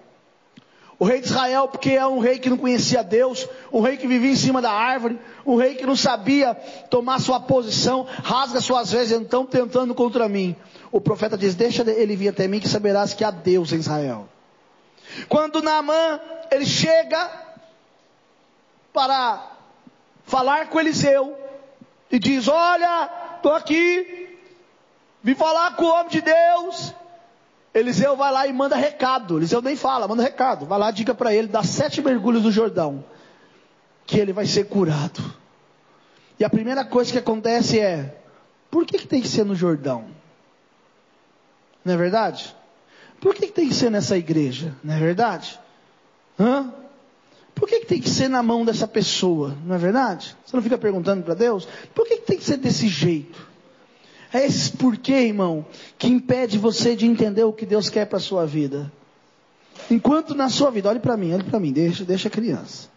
O 0.98 1.06
rei 1.06 1.22
de 1.22 1.28
Israel, 1.28 1.67
porque 1.67 1.91
é 1.91 2.08
um 2.08 2.17
rei 2.17 2.39
que 2.39 2.50
não 2.50 2.58
conhecia 2.58 3.04
Deus, 3.04 3.48
um 3.72 3.80
rei 3.82 3.96
que 3.96 4.08
vivia 4.08 4.32
em 4.32 4.36
cima 4.36 4.60
da 4.60 4.72
árvore, 4.72 5.20
um 5.46 5.56
rei 5.56 5.76
que 5.76 5.86
não 5.86 5.96
sabia 5.96 6.56
tomar 6.89 7.22
sua 7.22 7.39
posição, 7.39 8.08
rasga 8.24 8.60
suas 8.60 8.91
vezes, 8.91 9.12
então 9.22 9.46
tentando 9.46 9.93
contra 9.93 10.28
mim. 10.28 10.56
O 10.91 11.00
profeta 11.00 11.38
diz: 11.38 11.54
Deixa 11.54 11.84
ele 11.88 12.15
vir 12.15 12.30
até 12.30 12.48
mim, 12.48 12.60
que 12.60 12.67
saberás 12.67 13.13
que 13.13 13.24
há 13.24 13.30
Deus 13.30 13.72
em 13.72 13.78
Israel. 13.78 14.28
Quando 15.30 15.62
Naamã, 15.62 16.20
ele 16.50 16.65
chega 16.65 17.47
para 18.98 19.52
falar 20.26 20.70
com 20.70 20.80
Eliseu 20.80 21.38
e 22.10 22.18
diz: 22.18 22.48
Olha, 22.48 23.08
estou 23.36 23.54
aqui, 23.54 24.40
vim 25.22 25.36
falar 25.36 25.76
com 25.76 25.84
o 25.84 25.94
homem 25.94 26.10
de 26.10 26.22
Deus. 26.22 26.96
Eliseu 27.76 28.18
vai 28.18 28.32
lá 28.32 28.48
e 28.48 28.54
manda 28.54 28.76
recado. 28.76 29.38
Eliseu 29.38 29.62
nem 29.62 29.76
fala, 29.76 30.08
manda 30.08 30.24
recado. 30.24 30.66
Vai 30.66 30.80
lá, 30.80 30.90
diga 30.90 31.14
para 31.14 31.32
ele, 31.32 31.48
dá 31.48 31.62
sete 31.62 32.02
mergulhos 32.02 32.42
no 32.42 32.52
Jordão, 32.52 33.06
que 34.04 34.18
ele 34.20 34.34
vai 34.34 34.48
ser 34.48 34.64
curado. 34.64 35.22
E 36.40 36.44
a 36.44 36.50
primeira 36.50 36.84
coisa 36.84 37.12
que 37.12 37.20
acontece 37.20 37.80
é: 37.80 38.16
por 38.72 38.84
que, 38.84 38.98
que 38.98 39.08
tem 39.08 39.22
que 39.22 39.28
ser 39.28 39.46
no 39.46 39.54
Jordão? 39.54 40.06
Não 41.86 41.94
é 41.94 41.98
verdade? 41.98 42.56
Por 43.22 43.36
que, 43.36 43.46
que 43.46 43.54
tem 43.54 43.70
que 43.70 43.76
ser 43.76 43.92
nessa 43.92 44.18
igreja? 44.18 44.76
Não 44.84 44.96
é 44.96 45.00
verdade? 45.00 45.60
Hã? 46.40 46.74
Por 47.58 47.67
que, 47.67 47.80
que 47.80 47.86
tem 47.88 48.00
que 48.00 48.10
ser 48.10 48.30
na 48.30 48.43
mão 48.43 48.63
dessa 48.63 48.88
pessoa? 48.88 49.58
Não 49.65 49.76
é 49.76 49.80
verdade? 49.80 50.38
Você 50.46 50.56
não 50.56 50.62
fica 50.62 50.78
perguntando 50.78 51.24
para 51.24 51.34
Deus? 51.34 51.67
Por 51.93 52.08
que, 52.08 52.17
que 52.17 52.26
tem 52.28 52.38
que 52.38 52.43
ser 52.43 52.58
desse 52.58 52.88
jeito? 52.88 53.48
É 54.32 54.46
esse 54.46 54.72
porquê, 54.74 55.13
irmão, 55.13 55.65
que 55.98 56.08
impede 56.08 56.60
você 56.60 56.96
de 56.96 57.08
entender 57.08 57.43
o 57.43 57.52
que 57.52 57.65
Deus 57.65 57.89
quer 57.89 58.06
para 58.06 58.17
a 58.17 58.22
sua 58.22 58.46
vida. 58.46 58.91
Enquanto 59.89 60.36
na 60.36 60.50
sua 60.50 60.70
vida, 60.70 60.88
olhe 60.88 61.00
para 61.00 61.17
mim, 61.17 61.34
olhe 61.34 61.43
para 61.43 61.60
mim, 61.60 61.72
deixa, 61.72 62.06
deixa 62.06 62.28
a 62.28 62.32
criança. 62.32 62.89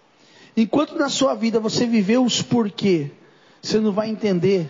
Enquanto 0.54 0.94
na 0.98 1.08
sua 1.08 1.34
vida 1.34 1.58
você 1.58 1.86
viveu 1.86 2.22
os 2.22 2.42
porquê, 2.42 3.10
você 3.62 3.80
não 3.80 3.92
vai 3.92 4.10
entender 4.10 4.68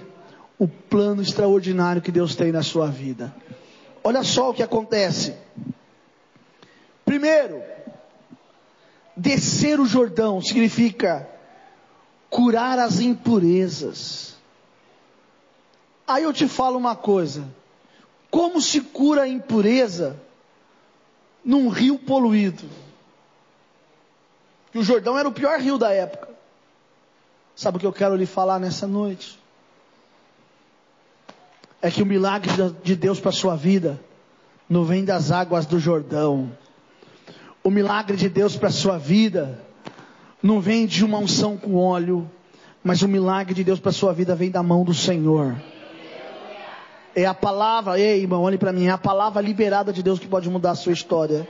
o 0.57 0.69
plano 0.69 1.21
extraordinário 1.21 2.03
que 2.03 2.13
Deus 2.13 2.37
tem 2.37 2.53
na 2.53 2.63
sua 2.63 2.87
vida. 2.87 3.35
Olha 4.05 4.23
só 4.23 4.51
o 4.51 4.55
que 4.55 4.63
acontece. 4.63 5.35
Primeiro, 7.05 7.61
Descer 9.21 9.79
o 9.79 9.85
Jordão 9.85 10.41
significa 10.41 11.29
curar 12.31 12.79
as 12.79 13.01
impurezas. 13.01 14.35
Aí 16.09 16.23
eu 16.23 16.33
te 16.33 16.49
falo 16.49 16.79
uma 16.79 16.97
coisa: 16.97 17.47
como 18.31 18.63
se 18.63 18.81
cura 18.81 19.25
a 19.25 19.29
impureza 19.29 20.19
num 21.45 21.69
rio 21.69 21.99
poluído? 21.99 22.65
Que 24.73 24.79
o 24.79 24.83
Jordão 24.83 25.19
era 25.19 25.29
o 25.29 25.33
pior 25.33 25.61
rio 25.61 25.77
da 25.77 25.93
época. 25.93 26.31
Sabe 27.55 27.77
o 27.77 27.81
que 27.81 27.87
eu 27.87 27.93
quero 27.93 28.17
lhe 28.17 28.25
falar 28.25 28.59
nessa 28.59 28.87
noite? 28.87 29.39
É 31.83 31.91
que 31.91 32.03
o 32.03 32.07
milagre 32.07 32.51
de 32.83 32.97
Deus 32.97 33.21
para 33.21 33.29
a 33.29 33.35
sua 33.35 33.55
vida 33.55 34.01
não 34.67 34.83
vem 34.83 35.05
das 35.05 35.31
águas 35.31 35.67
do 35.67 35.79
Jordão. 35.79 36.51
O 37.63 37.71
milagre 37.71 38.17
de 38.17 38.29
Deus 38.29 38.57
para 38.57 38.69
a 38.69 38.73
sua 38.73 38.97
vida 38.97 39.61
não 40.43 40.61
vem 40.61 40.87
de 40.87 41.05
uma 41.05 41.19
unção 41.19 41.57
com 41.57 41.77
óleo, 41.77 42.31
mas 42.83 43.03
o 43.03 43.09
milagre 43.09 43.55
de 43.55 43.63
Deus 43.63 43.79
para 43.79 43.91
a 43.91 43.93
sua 43.93 44.13
vida 44.13 44.35
vem 44.35 44.51
da 44.51 44.63
mão 44.63 44.83
do 44.83 44.95
Senhor. 44.95 45.55
É 47.15 47.27
a 47.27 47.35
palavra, 47.35 47.99
ei 47.99 48.21
irmão, 48.21 48.43
olhe 48.43 48.57
para 48.57 48.73
mim, 48.73 48.87
é 48.87 48.91
a 48.91 48.99
palavra 48.99 49.43
liberada 49.43 49.93
de 49.93 50.03
Deus 50.03 50.19
que 50.19 50.27
pode 50.27 50.49
mudar 50.49 50.71
a 50.71 50.75
sua 50.75 50.93
história. 50.93 51.47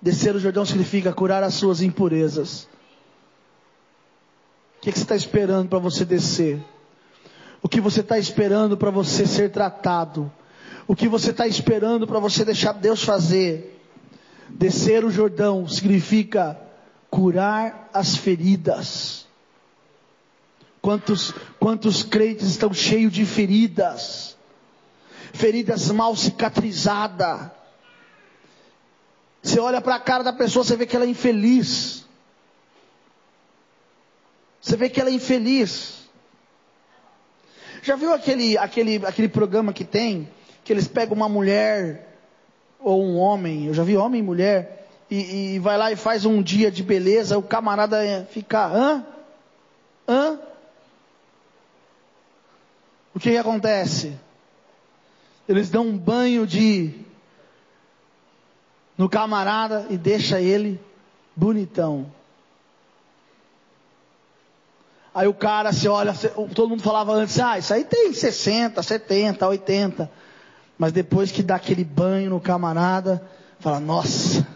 Descer 0.00 0.34
o 0.34 0.40
Jordão 0.40 0.64
significa 0.64 1.12
curar 1.12 1.42
as 1.42 1.54
suas 1.54 1.82
impurezas. 1.82 2.68
O 4.78 4.80
que, 4.80 4.92
que 4.92 4.98
você 4.98 5.02
está 5.02 5.16
esperando 5.16 5.68
para 5.68 5.80
você 5.80 6.04
descer? 6.04 6.64
O 7.60 7.68
que 7.68 7.80
você 7.80 8.00
está 8.00 8.18
esperando 8.18 8.76
para 8.76 8.90
você 8.90 9.26
ser 9.26 9.50
tratado? 9.50 10.30
O 10.86 10.94
que 10.94 11.08
você 11.08 11.32
está 11.32 11.46
esperando 11.46 12.06
para 12.06 12.20
você 12.20 12.44
deixar 12.44 12.72
Deus 12.72 13.02
fazer? 13.02 13.77
Descer 14.48 15.04
o 15.04 15.10
Jordão 15.10 15.68
significa 15.68 16.58
curar 17.10 17.90
as 17.92 18.16
feridas. 18.16 19.26
Quantos, 20.80 21.34
quantos 21.58 22.02
crentes 22.02 22.48
estão 22.48 22.72
cheios 22.72 23.12
de 23.12 23.26
feridas? 23.26 24.36
Feridas 25.32 25.90
mal 25.90 26.16
cicatrizadas. 26.16 27.50
Você 29.42 29.60
olha 29.60 29.80
para 29.80 29.96
a 29.96 30.00
cara 30.00 30.24
da 30.24 30.32
pessoa, 30.32 30.64
você 30.64 30.76
vê 30.76 30.86
que 30.86 30.96
ela 30.96 31.04
é 31.04 31.08
infeliz. 31.08 32.06
Você 34.60 34.76
vê 34.76 34.88
que 34.88 35.00
ela 35.00 35.10
é 35.10 35.12
infeliz. 35.12 36.08
Já 37.82 37.96
viu 37.96 38.12
aquele, 38.12 38.58
aquele, 38.58 38.96
aquele 39.06 39.28
programa 39.28 39.72
que 39.72 39.84
tem, 39.84 40.28
que 40.64 40.72
eles 40.72 40.88
pegam 40.88 41.16
uma 41.16 41.28
mulher 41.28 42.07
ou 42.80 43.04
um 43.04 43.16
homem, 43.18 43.66
eu 43.66 43.74
já 43.74 43.82
vi 43.82 43.96
homem 43.96 44.20
e 44.20 44.24
mulher, 44.24 44.88
e, 45.10 45.54
e 45.54 45.58
vai 45.58 45.76
lá 45.76 45.90
e 45.90 45.96
faz 45.96 46.24
um 46.24 46.42
dia 46.42 46.70
de 46.70 46.82
beleza, 46.82 47.38
o 47.38 47.42
camarada 47.42 48.26
fica, 48.30 48.66
hã? 48.66 49.04
Hã? 50.06 50.38
O 53.14 53.18
que, 53.20 53.30
que 53.30 53.36
acontece? 53.36 54.14
Eles 55.48 55.70
dão 55.70 55.86
um 55.86 55.96
banho 55.96 56.46
de 56.46 56.94
no 58.96 59.08
camarada 59.08 59.86
e 59.88 59.96
deixa 59.96 60.40
ele 60.40 60.80
bonitão. 61.34 62.12
Aí 65.14 65.26
o 65.26 65.34
cara 65.34 65.72
se 65.72 65.88
olha, 65.88 66.12
todo 66.54 66.68
mundo 66.68 66.82
falava 66.82 67.12
antes, 67.12 67.40
ah, 67.40 67.58
isso 67.58 67.72
aí 67.72 67.84
tem 67.84 68.12
60, 68.12 68.82
70, 68.82 69.48
80. 69.48 70.10
Mas 70.78 70.92
depois 70.92 71.32
que 71.32 71.42
dá 71.42 71.56
aquele 71.56 71.84
banho 71.84 72.30
no 72.30 72.40
camarada, 72.40 73.20
fala, 73.58 73.80
nossa, 73.80 74.46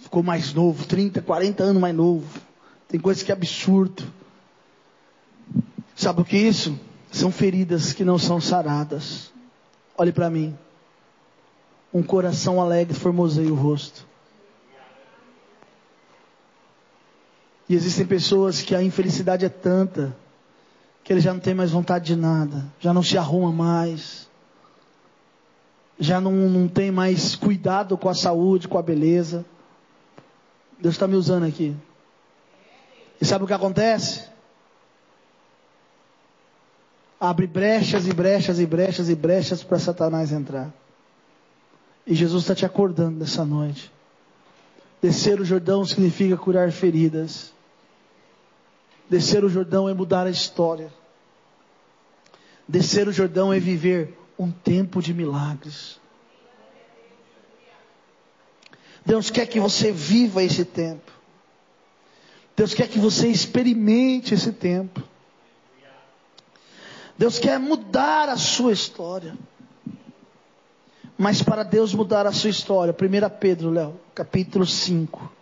ficou 0.00 0.22
mais 0.22 0.52
novo, 0.52 0.84
30, 0.84 1.22
40 1.22 1.62
anos 1.62 1.80
mais 1.80 1.94
novo. 1.94 2.26
Tem 2.86 3.00
coisas 3.00 3.22
que 3.22 3.32
é 3.32 3.34
absurdo. 3.34 4.04
Sabe 5.96 6.20
o 6.20 6.24
que 6.24 6.36
é 6.36 6.40
isso? 6.40 6.78
São 7.10 7.32
feridas 7.32 7.92
que 7.94 8.04
não 8.04 8.18
são 8.18 8.38
saradas. 8.40 9.32
Olhe 9.96 10.12
para 10.12 10.28
mim. 10.28 10.56
Um 11.92 12.02
coração 12.02 12.60
alegre 12.60 12.92
formoseia 12.92 13.50
o 13.50 13.56
rosto. 13.56 14.06
E 17.66 17.74
existem 17.74 18.04
pessoas 18.04 18.60
que 18.60 18.74
a 18.74 18.82
infelicidade 18.82 19.44
é 19.46 19.48
tanta 19.48 20.14
que 21.02 21.12
ele 21.12 21.20
já 21.20 21.32
não 21.32 21.40
tem 21.40 21.54
mais 21.54 21.70
vontade 21.70 22.06
de 22.06 22.16
nada, 22.16 22.64
já 22.80 22.92
não 22.92 23.02
se 23.02 23.16
arruma 23.16 23.52
mais, 23.52 24.28
já 25.98 26.20
não, 26.20 26.32
não 26.32 26.68
tem 26.68 26.90
mais 26.90 27.36
cuidado 27.36 27.96
com 27.96 28.08
a 28.08 28.14
saúde, 28.14 28.68
com 28.68 28.78
a 28.78 28.82
beleza. 28.82 29.44
Deus 30.78 30.94
está 30.94 31.06
me 31.06 31.14
usando 31.14 31.44
aqui. 31.44 31.74
E 33.20 33.24
sabe 33.24 33.44
o 33.44 33.46
que 33.46 33.52
acontece? 33.52 34.28
Abre 37.18 37.46
brechas 37.46 38.06
e 38.06 38.12
brechas 38.12 38.58
e 38.58 38.66
brechas 38.66 39.08
e 39.08 39.14
brechas 39.14 39.62
para 39.62 39.78
Satanás 39.78 40.32
entrar. 40.32 40.72
E 42.06 42.14
Jesus 42.14 42.42
está 42.42 42.54
te 42.54 42.66
acordando 42.66 43.18
nessa 43.18 43.44
noite. 43.44 43.90
Descer 45.00 45.40
o 45.40 45.44
Jordão 45.44 45.84
significa 45.84 46.36
curar 46.36 46.70
feridas. 46.72 47.52
Descer 49.08 49.44
o 49.44 49.48
Jordão 49.48 49.88
é 49.88 49.94
mudar 49.94 50.26
a 50.26 50.30
história. 50.30 50.92
Descer 52.66 53.06
o 53.06 53.12
Jordão 53.12 53.52
é 53.52 53.60
viver 53.60 54.18
um 54.38 54.50
tempo 54.50 55.00
de 55.00 55.14
milagres. 55.14 56.00
Deus 59.04 59.30
quer 59.30 59.46
que 59.46 59.60
você 59.60 59.92
viva 59.92 60.42
esse 60.42 60.64
tempo. 60.64 61.12
Deus 62.56 62.72
quer 62.72 62.88
que 62.88 62.98
você 62.98 63.28
experimente 63.28 64.34
esse 64.34 64.52
tempo. 64.52 65.02
Deus 67.16 67.38
quer 67.38 67.58
mudar 67.58 68.28
a 68.28 68.36
sua 68.36 68.72
história. 68.72 69.36
Mas 71.16 71.42
para 71.42 71.62
Deus 71.62 71.94
mudar 71.94 72.26
a 72.26 72.32
sua 72.32 72.50
história, 72.50 72.92
1 72.92 73.38
Pedro, 73.38 73.70
Léo, 73.70 74.00
capítulo 74.14 74.66
5 74.66 75.34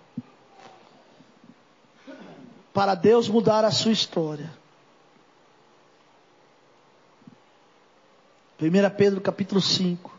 para 2.73 2.95
Deus 2.95 3.29
mudar 3.29 3.65
a 3.65 3.71
sua 3.71 3.93
história. 3.93 4.51
1 8.63 8.91
Pedro 8.97 9.21
capítulo 9.21 9.61
5, 9.61 10.11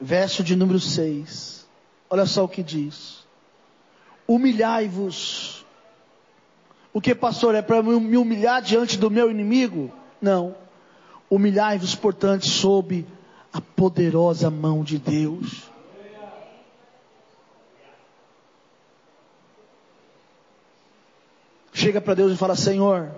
verso 0.00 0.42
de 0.42 0.56
número 0.56 0.80
6. 0.80 1.66
Olha 2.08 2.26
só 2.26 2.44
o 2.44 2.48
que 2.48 2.62
diz: 2.62 3.24
Humilhai-vos. 4.26 5.64
O 6.92 7.00
que, 7.00 7.14
pastor, 7.14 7.54
é 7.54 7.62
para 7.62 7.82
me 7.82 8.16
humilhar 8.16 8.60
diante 8.60 8.98
do 8.98 9.10
meu 9.10 9.30
inimigo? 9.30 9.92
Não. 10.20 10.56
Humilhai-vos, 11.30 11.94
portanto, 11.94 12.46
sob 12.46 13.06
a 13.52 13.60
poderosa 13.60 14.50
mão 14.50 14.82
de 14.82 14.98
Deus 14.98 15.70
chega 21.80 22.00
para 22.00 22.14
Deus 22.14 22.32
e 22.32 22.36
fala: 22.36 22.54
Senhor, 22.54 23.10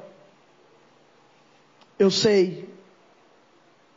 eu 1.99 2.11
sei, 2.11 2.72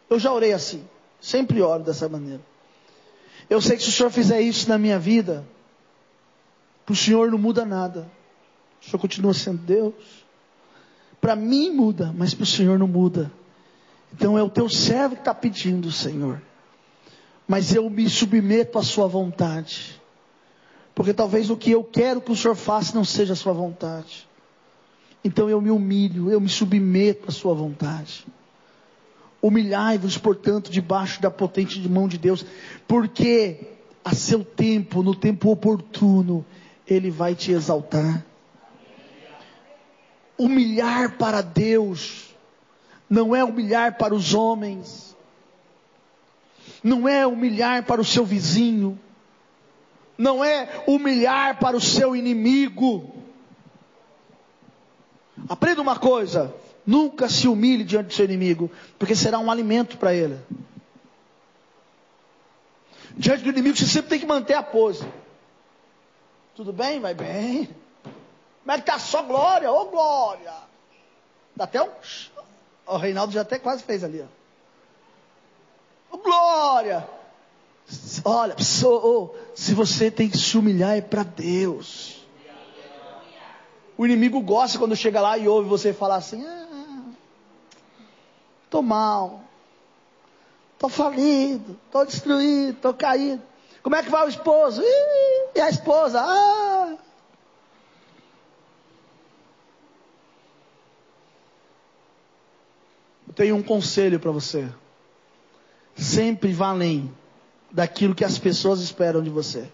eu 0.10 0.20
já 0.20 0.32
orei 0.32 0.54
assim, 0.54 0.84
sempre 1.20 1.62
oro 1.62 1.84
dessa 1.84 2.08
maneira. 2.08 2.42
Eu 3.50 3.62
sei 3.62 3.78
que 3.78 3.84
se 3.84 3.90
o 3.90 3.92
Senhor 3.92 4.10
fizer 4.10 4.42
isso 4.42 4.68
na 4.70 4.78
minha 4.78 4.98
vida, 4.98 5.46
para 6.86 6.94
o 6.94 6.96
Senhor 6.96 7.32
não 7.32 7.38
muda 7.38 7.66
nada. 7.66 8.10
O 8.82 8.86
Senhor 8.86 9.00
continua 9.00 9.34
sendo 9.34 9.60
Deus. 9.60 9.94
Para 11.22 11.36
mim 11.36 11.72
muda, 11.72 12.14
mas 12.16 12.34
para 12.34 12.44
o 12.44 12.48
Senhor 12.48 12.78
não 12.78 12.88
muda. 12.88 13.32
Então 14.14 14.38
é 14.38 14.44
o 14.44 14.50
teu 14.50 14.70
servo 14.70 15.16
que 15.16 15.22
está 15.22 15.34
pedindo, 15.34 15.92
Senhor. 15.92 16.42
Mas 17.48 17.74
eu 17.74 17.90
me 17.90 18.10
submeto 18.10 18.80
à 18.80 18.84
Sua 18.84 19.08
vontade. 19.08 20.02
Porque 20.94 21.14
talvez 21.14 21.50
o 21.50 21.58
que 21.58 21.72
eu 21.72 21.84
quero 21.84 22.22
que 22.22 22.32
o 22.32 22.36
Senhor 22.36 22.56
faça 22.56 22.96
não 22.96 23.04
seja 23.04 23.34
a 23.34 23.36
Sua 23.36 23.54
vontade. 23.54 24.28
Então 25.26 25.50
eu 25.50 25.60
me 25.60 25.72
humilho, 25.72 26.30
eu 26.30 26.40
me 26.40 26.48
submeto 26.48 27.28
à 27.28 27.32
sua 27.32 27.56
vontade. 27.56 28.28
Humilhai-vos, 29.46 30.18
portanto, 30.18 30.72
debaixo 30.72 31.22
da 31.22 31.30
potente 31.30 31.80
mão 31.88 32.08
de 32.08 32.18
Deus, 32.18 32.44
porque 32.88 33.60
a 34.04 34.16
seu 34.16 34.44
tempo, 34.44 35.04
no 35.04 35.14
tempo 35.14 35.52
oportuno, 35.52 36.44
Ele 36.88 37.12
vai 37.12 37.36
te 37.36 37.52
exaltar. 37.52 38.26
Humilhar 40.36 41.18
para 41.18 41.42
Deus, 41.42 42.36
não 43.08 43.36
é 43.36 43.44
humilhar 43.44 44.00
para 44.00 44.16
os 44.16 44.34
homens, 44.34 45.16
não 46.84 47.08
é 47.08 47.28
humilhar 47.28 47.84
para 47.84 48.02
o 48.02 48.06
seu 48.06 48.26
vizinho, 48.26 49.00
não 50.18 50.44
é 50.44 50.84
humilhar 50.88 51.60
para 51.60 51.78
o 51.78 51.82
seu 51.82 52.16
inimigo, 52.16 53.14
Aprenda 55.50 55.82
uma 55.82 55.98
coisa: 55.98 56.54
nunca 56.86 57.28
se 57.28 57.48
humilhe 57.48 57.84
diante 57.84 58.08
do 58.08 58.14
seu 58.14 58.26
inimigo, 58.26 58.72
porque 59.00 59.16
será 59.16 59.40
um 59.40 59.50
alimento 59.50 59.98
para 59.98 60.14
ele. 60.14 60.40
Diante 63.18 63.44
do 63.44 63.50
inimigo 63.50 63.78
você 63.78 63.86
sempre 63.86 64.10
tem 64.10 64.20
que 64.20 64.26
manter 64.26 64.54
a 64.54 64.64
pose. 64.64 65.06
Tudo 66.56 66.72
bem? 66.72 67.00
Vai 67.00 67.14
bem. 67.14 67.70
Como 68.62 68.72
é 68.72 68.76
que 68.76 68.82
está 68.82 69.00
só 69.00 69.22
glória? 69.24 69.72
Ô 69.72 69.82
oh, 69.82 69.86
glória! 69.86 70.54
Até 71.58 71.82
um. 71.82 71.90
O 72.88 72.98
Reinaldo 72.98 73.34
já 73.34 73.42
até 73.42 73.58
quase 73.58 73.84
fez 73.84 74.04
ali, 74.04 74.22
ó. 74.22 76.18
Glória! 76.18 77.08
Olha, 78.24 78.56
se 78.60 79.74
você 79.74 80.10
tem 80.10 80.30
que 80.30 80.38
se 80.38 80.58
humilhar 80.58 80.98
é 80.98 81.02
para 81.02 81.24
Deus. 81.24 82.26
O 83.98 84.06
inimigo 84.06 84.42
gosta 84.42 84.78
quando 84.80 84.96
chega 84.96 85.22
lá 85.22 85.38
e 85.38 85.48
ouve 85.48 85.70
você 85.70 85.94
falar 85.94 86.16
assim: 86.16 86.46
ah, 86.46 86.68
tô 88.70 88.82
mal, 88.82 89.44
tô 90.78 90.90
falido, 90.90 91.80
tô 91.92 92.04
destruído, 92.06 92.78
tô 92.80 92.94
caído. 92.94 93.42
Como 93.82 93.96
é 93.96 94.02
que 94.02 94.10
vai 94.10 94.26
o 94.26 94.30
esposo? 94.30 94.82
Ih, 94.82 95.52
e 95.56 95.62
a 95.62 95.70
esposa? 95.70 96.20
Ah. 96.20 96.98
Eu 103.28 103.34
tenho 103.34 103.56
um 103.56 103.62
conselho 103.64 104.20
para 104.20 104.32
você. 104.32 104.68
Sempre 105.96 106.52
vá 106.52 106.70
além 106.70 107.14
daquilo 107.72 108.16
que 108.16 108.26
as 108.26 108.40
pessoas 108.40 108.80
esperam 108.80 109.22
de 109.22 109.30
você. 109.30 109.70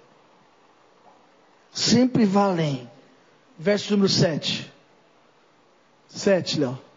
Sempre 1.71 2.25
vá 2.25 2.45
além. 2.45 2.89
Verso 3.57 3.91
número 3.91 4.09
7. 4.09 4.71
7, 6.09 6.59
Léo. 6.59 6.90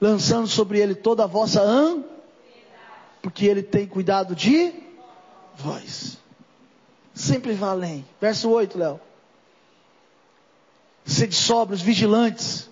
Lançando 0.00 0.46
sobre 0.46 0.78
ele 0.80 0.94
toda 0.94 1.24
a 1.24 1.26
vossa 1.26 1.60
ã, 1.60 2.02
porque 3.20 3.46
ele 3.46 3.62
tem 3.62 3.86
cuidado 3.86 4.34
de 4.34 4.72
vós. 5.56 6.18
Sempre 7.14 7.52
vá 7.52 7.70
além. 7.70 8.04
Verso 8.20 8.48
8, 8.48 8.78
Léo. 8.78 9.00
Sede 11.04 11.34
sóbrios, 11.34 11.82
vigilantes. 11.82 12.62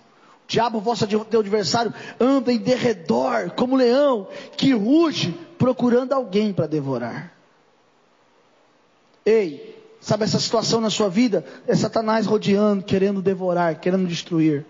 O 0.45 0.47
diabo, 0.47 0.79
vosso 0.79 1.05
teu 1.05 1.39
adversário, 1.39 1.93
anda 2.19 2.51
em 2.51 2.57
derredor, 2.57 3.51
como 3.51 3.75
leão, 3.75 4.27
que 4.57 4.73
ruge, 4.73 5.31
procurando 5.59 6.13
alguém 6.13 6.51
para 6.51 6.65
devorar. 6.65 7.31
Ei, 9.23 9.77
sabe 10.01 10.23
essa 10.23 10.39
situação 10.39 10.81
na 10.81 10.89
sua 10.89 11.09
vida? 11.09 11.45
É 11.67 11.75
Satanás 11.75 12.25
rodeando, 12.25 12.83
querendo 12.83 13.21
devorar, 13.21 13.79
querendo 13.79 14.07
destruir. 14.07 14.65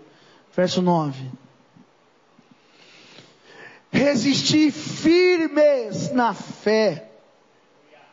Verso 0.54 0.82
9. 0.82 1.30
Resistir 3.90 4.70
firmes 4.70 6.10
na 6.12 6.32
fé. 6.34 7.10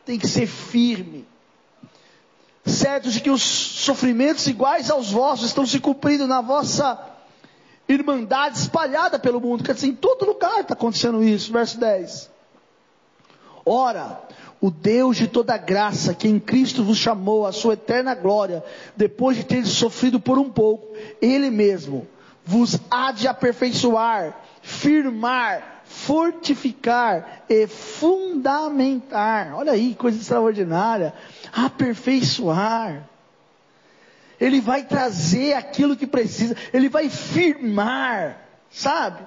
Tem 0.05 0.17
que 0.17 0.27
ser 0.27 0.47
firme. 0.47 1.27
Certo 2.65 3.09
de 3.09 3.21
que 3.21 3.29
os 3.29 3.41
sofrimentos 3.41 4.47
iguais 4.47 4.89
aos 4.89 5.11
vossos 5.11 5.47
estão 5.47 5.65
se 5.65 5.79
cumprindo 5.79 6.27
na 6.27 6.41
vossa 6.41 6.99
irmandade 7.87 8.57
espalhada 8.57 9.17
pelo 9.17 9.39
mundo. 9.39 9.63
Quer 9.63 9.75
dizer, 9.75 9.87
em 9.87 9.95
todo 9.95 10.25
lugar 10.25 10.61
está 10.61 10.73
acontecendo 10.73 11.23
isso. 11.23 11.51
Verso 11.53 11.79
10. 11.79 12.29
Ora, 13.65 14.21
o 14.59 14.71
Deus 14.71 15.17
de 15.17 15.27
toda 15.27 15.57
graça, 15.57 16.13
que 16.13 16.27
em 16.27 16.39
Cristo 16.39 16.83
vos 16.83 16.97
chamou 16.97 17.45
à 17.45 17.51
sua 17.51 17.73
eterna 17.73 18.15
glória, 18.15 18.63
depois 18.95 19.37
de 19.37 19.43
ter 19.43 19.65
sofrido 19.65 20.19
por 20.19 20.39
um 20.39 20.49
pouco, 20.49 20.87
Ele 21.21 21.49
mesmo 21.49 22.07
vos 22.43 22.79
há 22.89 23.11
de 23.11 23.27
aperfeiçoar, 23.27 24.35
firmar, 24.67 25.81
fortificar 25.85 27.43
e 27.49 27.65
fundamentar. 27.67 29.55
Olha 29.55 29.71
aí, 29.71 29.95
coisa 29.95 30.19
extraordinária. 30.19 31.13
Aperfeiçoar. 31.53 33.07
Ele 34.39 34.59
vai 34.59 34.83
trazer 34.83 35.53
aquilo 35.53 35.95
que 35.95 36.05
precisa, 36.05 36.55
ele 36.73 36.89
vai 36.89 37.09
firmar, 37.09 38.37
sabe? 38.69 39.25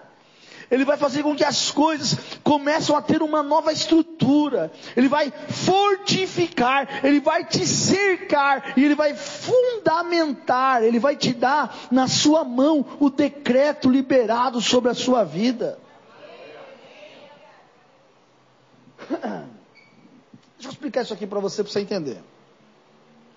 Ele 0.71 0.85
vai 0.85 0.97
fazer 0.97 1.25
com 1.25 1.35
que 1.35 1.43
as 1.43 1.71
coisas 1.73 2.17
começem 2.45 2.95
a 2.95 3.03
ter 3.03 3.23
uma 3.23 3.43
nova 3.43 3.73
estrutura. 3.73 4.71
Ele 4.97 5.09
vai 5.09 5.33
fortificar, 5.49 7.05
ele 7.05 7.19
vai 7.19 7.45
te 7.45 7.67
cercar 7.67 8.79
e 8.79 8.85
ele 8.85 8.95
vai 8.95 9.15
fundamentar, 9.15 10.85
ele 10.85 11.01
vai 11.01 11.17
te 11.17 11.35
dar 11.35 11.77
na 11.91 12.07
sua 12.07 12.45
mão 12.45 12.87
o 13.01 13.11
decreto 13.11 13.91
liberado 13.91 14.61
sobre 14.61 14.91
a 14.91 14.95
sua 14.95 15.25
vida. 15.25 15.77
Deixa 19.11 20.69
eu 20.69 20.71
explicar 20.71 21.03
isso 21.03 21.13
aqui 21.13 21.27
para 21.27 21.41
você, 21.41 21.65
para 21.65 21.73
você 21.73 21.81
entender. 21.81 22.23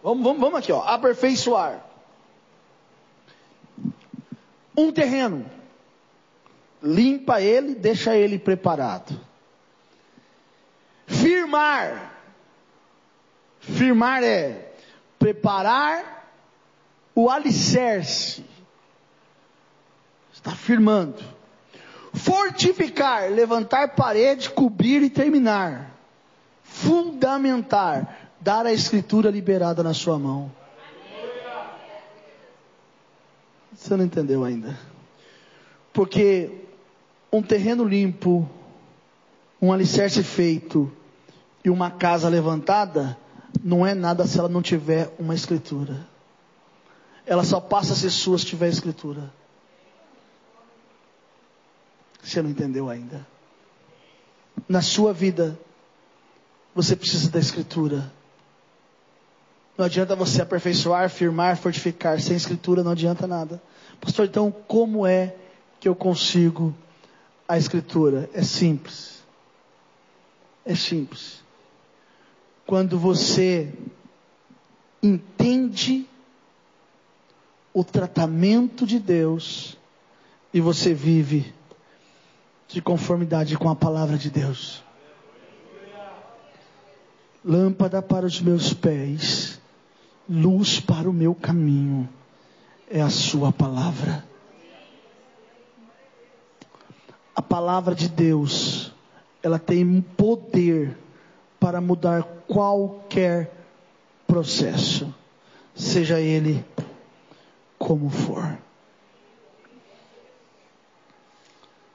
Vamos, 0.03 0.23
vamos, 0.23 0.39
vamos 0.39 0.59
aqui, 0.59 0.71
ó. 0.71 0.83
Aperfeiçoar. 0.83 1.83
Um 4.77 4.91
terreno 4.91 5.62
limpa 6.83 7.41
ele, 7.41 7.73
deixa 7.73 8.15
ele 8.15 8.37
preparado. 8.37 9.17
Firmar. 11.07 12.11
Firmar 13.59 14.21
é 14.23 14.73
preparar 15.17 16.27
o 17.15 17.29
alicerce. 17.29 18.43
Está 20.33 20.51
firmando. 20.51 21.23
Fortificar, 22.13 23.31
levantar 23.31 23.95
parede, 23.95 24.49
cobrir 24.49 25.01
e 25.01 25.09
terminar. 25.09 25.91
Fundamentar, 26.63 28.31
dar 28.41 28.65
a 28.65 28.73
escritura 28.73 29.29
liberada 29.29 29.81
na 29.81 29.93
sua 29.93 30.19
mão. 30.19 30.51
Você 33.71 33.95
não 33.95 34.05
entendeu 34.05 34.43
ainda? 34.43 34.77
Porque 35.91 36.63
um 37.33 37.41
terreno 37.41 37.83
limpo, 37.83 38.47
um 39.59 39.73
alicerce 39.73 40.21
feito 40.21 40.91
e 41.65 41.69
uma 41.69 41.89
casa 41.89 42.29
levantada, 42.29 43.17
não 43.63 43.85
é 43.85 43.95
nada 43.95 44.27
se 44.27 44.37
ela 44.37 44.47
não 44.47 44.61
tiver 44.61 45.11
uma 45.17 45.33
escritura. 45.33 46.05
Ela 47.25 47.43
só 47.43 47.59
passa 47.59 47.93
a 47.93 47.95
ser 47.95 48.11
sua 48.11 48.37
se 48.37 48.45
tiver 48.45 48.69
escritura. 48.69 49.33
Você 52.21 52.39
não 52.41 52.51
entendeu 52.51 52.87
ainda? 52.87 53.25
Na 54.69 54.81
sua 54.81 55.11
vida, 55.11 55.59
você 56.75 56.95
precisa 56.95 57.31
da 57.31 57.39
escritura. 57.39 58.13
Não 59.75 59.85
adianta 59.85 60.15
você 60.15 60.41
aperfeiçoar, 60.41 61.09
firmar, 61.09 61.57
fortificar. 61.57 62.19
Sem 62.21 62.35
escritura 62.35 62.83
não 62.83 62.91
adianta 62.91 63.25
nada. 63.25 63.61
Pastor, 63.99 64.25
então 64.25 64.51
como 64.51 65.07
é 65.07 65.35
que 65.79 65.89
eu 65.89 65.95
consigo 65.95 66.75
a 67.47 67.57
Escritura? 67.57 68.29
É 68.33 68.41
simples. 68.41 69.23
É 70.65 70.75
simples. 70.75 71.43
Quando 72.65 72.97
você 72.97 73.71
entende 75.01 76.07
o 77.73 77.83
tratamento 77.83 78.85
de 78.85 78.99
Deus 78.99 79.77
e 80.53 80.61
você 80.61 80.93
vive 80.93 81.53
de 82.67 82.81
conformidade 82.81 83.57
com 83.57 83.69
a 83.69 83.75
palavra 83.75 84.17
de 84.17 84.29
Deus. 84.29 84.83
Lâmpada 87.43 88.01
para 88.01 88.25
os 88.25 88.39
meus 88.39 88.73
pés, 88.73 89.59
luz 90.29 90.79
para 90.79 91.09
o 91.09 91.13
meu 91.13 91.35
caminho, 91.35 92.07
é 92.89 93.01
a 93.01 93.09
Sua 93.09 93.51
palavra 93.51 94.23
a 97.35 97.41
palavra 97.41 97.95
de 97.95 98.07
Deus, 98.07 98.91
ela 99.41 99.57
tem 99.59 100.01
poder 100.01 100.97
para 101.59 101.81
mudar 101.81 102.23
qualquer 102.47 103.51
processo, 104.27 105.13
seja 105.75 106.19
ele 106.19 106.63
como 107.77 108.09
for. 108.09 108.57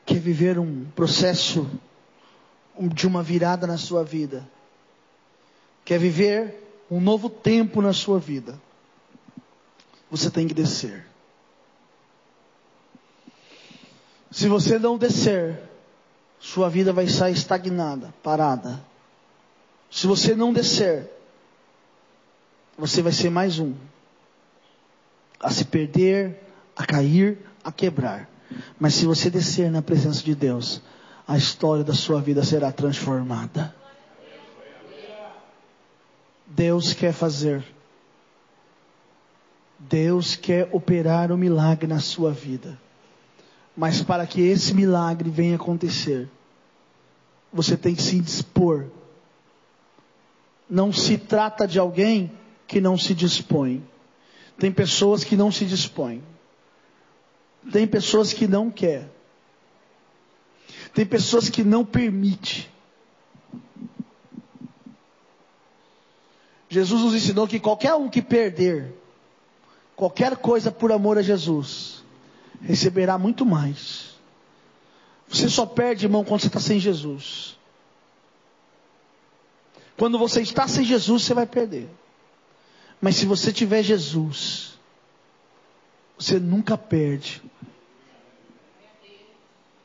Quer 0.05 0.18
viver 0.20 0.59
um 0.59 0.86
processo 0.97 1.68
de 2.80 3.07
uma 3.07 3.22
virada 3.22 3.66
na 3.66 3.76
sua 3.76 4.03
vida? 4.03 4.49
Quer 5.84 5.99
viver 5.99 6.86
um 6.91 7.01
novo 7.01 7.28
tempo 7.28 7.82
na 7.82 7.93
sua 7.93 8.18
vida? 8.18 8.61
Você 10.11 10.30
tem 10.30 10.49
que 10.49 10.55
descer. 10.55 11.07
Se 14.31 14.49
você 14.49 14.79
não 14.79 14.99
descer, 14.99 15.59
sua 16.39 16.68
vida 16.68 16.93
vai 16.93 17.09
sair 17.09 17.33
estagnada, 17.33 18.12
parada. 18.22 18.81
Se 19.91 20.07
você 20.07 20.35
não 20.35 20.53
descer, 20.53 21.11
você 22.76 23.03
vai 23.03 23.12
ser 23.12 23.31
mais 23.31 23.59
um 23.59 23.74
a 25.41 25.51
se 25.51 25.64
perder, 25.64 26.41
a 26.76 26.85
cair, 26.85 27.39
a 27.62 27.72
quebrar. 27.72 28.29
Mas 28.79 28.95
se 28.95 29.07
você 29.07 29.31
descer 29.31 29.70
na 29.70 29.83
presença 29.83 30.22
de 30.22 30.35
Deus, 30.35 30.81
a 31.26 31.37
história 31.37 31.85
da 31.85 31.95
sua 31.95 32.20
vida 32.20 32.43
será 32.43 32.72
transformada. 32.72 33.74
Deus 36.47 36.93
quer 36.93 37.12
fazer. 37.12 37.64
Deus 39.79 40.35
quer 40.35 40.68
operar 40.72 41.31
o 41.31 41.35
um 41.35 41.39
milagre 41.39 41.87
na 41.87 42.01
sua 42.01 42.33
vida. 42.33 42.79
Mas 43.79 44.03
para 44.03 44.26
que 44.26 44.41
esse 44.41 44.74
milagre 44.74 45.31
venha 45.31 45.55
acontecer, 45.55 46.29
você 47.53 47.76
tem 47.76 47.95
que 47.95 48.03
se 48.03 48.18
dispor. 48.18 48.87
Não 50.68 50.93
se 50.93 51.16
trata 51.16 51.64
de 51.64 51.79
alguém 51.79 52.33
que 52.66 52.81
não 52.81 52.99
se 52.99 53.14
dispõe. 53.14 53.87
Tem 54.59 54.72
pessoas 54.72 55.22
que 55.22 55.37
não 55.37 55.53
se 55.53 55.64
dispõem. 55.64 56.24
Tem 57.70 57.87
pessoas 57.87 58.33
que 58.33 58.49
não 58.49 58.68
quer. 58.68 59.09
Tem 60.93 61.07
pessoas 61.07 61.49
que 61.49 61.62
não 61.62 61.85
permite. 61.85 62.68
Jesus 66.68 67.01
nos 67.01 67.14
ensinou 67.14 67.47
que 67.47 67.61
qualquer 67.61 67.95
um 67.95 68.09
que 68.09 68.22
perder 68.22 68.93
qualquer 69.95 70.37
coisa 70.37 70.72
por 70.72 70.91
amor 70.91 71.16
a 71.16 71.22
Jesus, 71.22 71.97
receberá 72.63 73.19
muito 73.19 73.45
mais. 73.45 74.15
Você 75.29 75.49
só 75.49 75.67
perde, 75.67 76.07
irmão, 76.07 76.25
quando 76.25 76.41
você 76.41 76.47
está 76.47 76.61
sem 76.61 76.81
Jesus. 76.81 77.57
Quando 79.97 80.19
você 80.19 80.41
está 80.41 80.67
sem 80.67 80.85
Jesus, 80.85 81.23
você 81.25 81.35
vai 81.35 81.47
perder. 81.47 81.89
Mas 83.01 83.17
se 83.17 83.27
você 83.27 83.53
tiver 83.53 83.83
Jesus, 83.83 84.79
você 86.19 86.39
nunca 86.39 86.79
perde. 86.79 87.43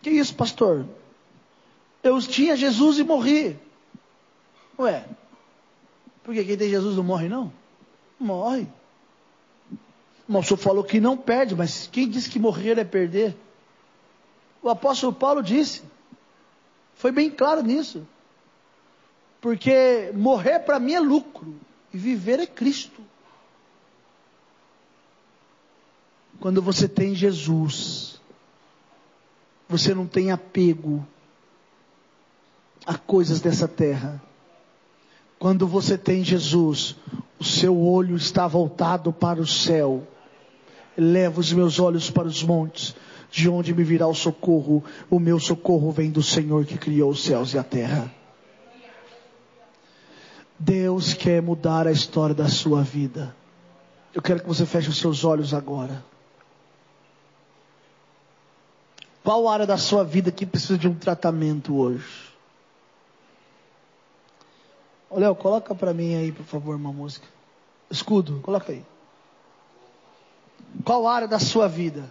Que 0.02 0.10
isso, 0.10 0.36
pastor? 0.36 0.86
Eu 2.02 2.20
tinha 2.22 2.56
Jesus 2.56 3.00
e 3.00 3.04
morri. 3.04 3.58
Ué, 4.78 5.06
porque 6.24 6.44
quem 6.44 6.58
tem 6.58 6.70
Jesus 6.70 6.96
não 6.96 7.04
morre, 7.04 7.30
não? 7.30 7.52
Morre. 8.20 8.68
O 10.28 10.42
senhor 10.42 10.58
falou 10.58 10.84
que 10.84 11.00
não 11.00 11.18
perde, 11.18 11.56
mas 11.56 11.88
quem 11.92 12.10
disse 12.10 12.30
que 12.30 12.40
morrer 12.40 12.78
é 12.78 12.84
perder? 12.84 13.36
O 14.62 14.70
apóstolo 14.70 15.14
Paulo 15.14 15.44
disse. 15.44 15.84
Foi 16.96 17.12
bem 17.12 17.30
claro 17.30 17.62
nisso. 17.62 18.08
Porque 19.42 20.12
morrer 20.14 20.60
para 20.60 20.80
mim 20.80 20.94
é 20.94 21.00
lucro 21.00 21.54
e 21.94 21.98
viver 21.98 22.40
é 22.40 22.48
Cristo. 22.48 23.02
Quando 26.40 26.62
você 26.62 26.88
tem 26.88 27.14
Jesus, 27.14 28.22
você 29.68 29.94
não 29.94 30.08
tem 30.08 30.32
apego 30.32 31.06
a 32.86 32.98
coisas 32.98 33.42
dessa 33.42 33.68
terra. 33.68 34.22
Quando 35.38 35.68
você 35.68 35.98
tem 35.98 36.24
Jesus, 36.24 36.96
o 37.38 37.44
seu 37.44 37.78
olho 37.78 38.16
está 38.16 38.48
voltado 38.48 39.12
para 39.12 39.42
o 39.42 39.48
céu. 39.48 40.08
Levo 40.98 41.41
os 41.41 41.52
meus 41.52 41.80
olhos 41.80 42.10
para 42.10 42.28
os 42.28 42.44
montes, 42.44 42.96
de 43.32 43.50
onde 43.50 43.74
me 43.74 43.84
virá 43.84 44.08
o 44.08 44.14
socorro. 44.14 44.84
O 45.10 45.20
meu 45.20 45.39
socorro 45.39 45.91
vem 45.91 46.12
do 46.12 46.22
Senhor 46.22 46.66
que 46.66 46.78
criou 46.78 47.12
os 47.12 47.24
céus 47.24 47.54
e 47.54 47.58
a 47.58 47.64
terra. 47.64 48.12
Deus 50.58 51.14
quer 51.14 51.41
mudar 51.41 51.88
a 51.88 51.91
história 51.91 52.36
da 52.36 52.48
sua 52.48 52.84
vida. 52.84 53.36
Eu 54.14 54.22
quero 54.22 54.39
que 54.39 54.48
você 54.48 54.66
feche 54.66 54.89
os 54.89 55.00
seus 55.00 55.24
olhos 55.26 55.54
agora. 55.54 56.04
Qual 59.24 59.48
área 59.48 59.66
da 59.66 59.78
sua 59.78 60.04
vida 60.04 60.32
que 60.32 60.46
precisa 60.46 60.78
de 60.78 60.88
um 60.88 60.94
tratamento 60.94 61.76
hoje? 61.76 62.32
Léo, 65.10 65.36
coloca 65.36 65.74
para 65.74 65.94
mim 65.94 66.16
aí, 66.16 66.32
por 66.32 66.46
favor, 66.46 66.76
uma 66.76 66.91
música. 66.91 67.26
Escudo, 67.89 68.39
coloca 68.41 68.72
aí. 68.72 68.84
Qual 70.84 71.07
área 71.07 71.28
da 71.28 71.39
sua 71.39 71.68
vida? 71.68 72.09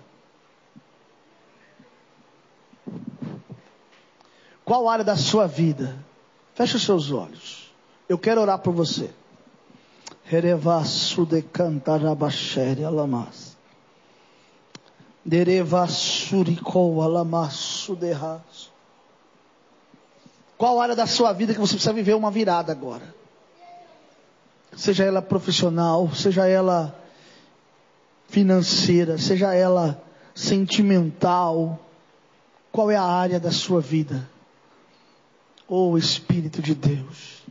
Qual 4.64 4.88
área 4.88 5.04
da 5.04 5.16
sua 5.16 5.46
vida? 5.46 5.96
Feche 6.54 6.76
os 6.76 6.82
seus 6.82 7.10
olhos. 7.10 7.72
Eu 8.08 8.18
quero 8.18 8.40
orar 8.40 8.58
por 8.58 8.72
você. 8.72 9.10
Rerevasu 10.24 11.26
de 11.26 11.42
cantarabachere 11.42 12.84
alamas. 12.84 13.56
Derevassuricou 15.24 17.02
alamasso 17.02 17.94
de. 17.94 18.12
Qual 20.56 20.80
área 20.80 20.94
da 20.94 21.06
sua 21.06 21.32
vida 21.32 21.52
que 21.52 21.60
você 21.60 21.74
precisa 21.74 21.92
viver 21.92 22.14
uma 22.14 22.30
virada 22.30 22.72
agora? 22.72 23.14
Seja 24.76 25.04
ela 25.04 25.20
profissional, 25.20 26.08
seja 26.14 26.46
ela 26.46 27.01
financeira, 28.32 29.18
seja 29.18 29.54
ela 29.54 30.02
sentimental, 30.34 31.78
qual 32.72 32.90
é 32.90 32.96
a 32.96 33.04
área 33.04 33.38
da 33.38 33.50
sua 33.50 33.82
vida? 33.82 34.26
Oh 35.68 35.98
Espírito 35.98 36.62
de 36.62 36.74
Deus. 36.74 37.42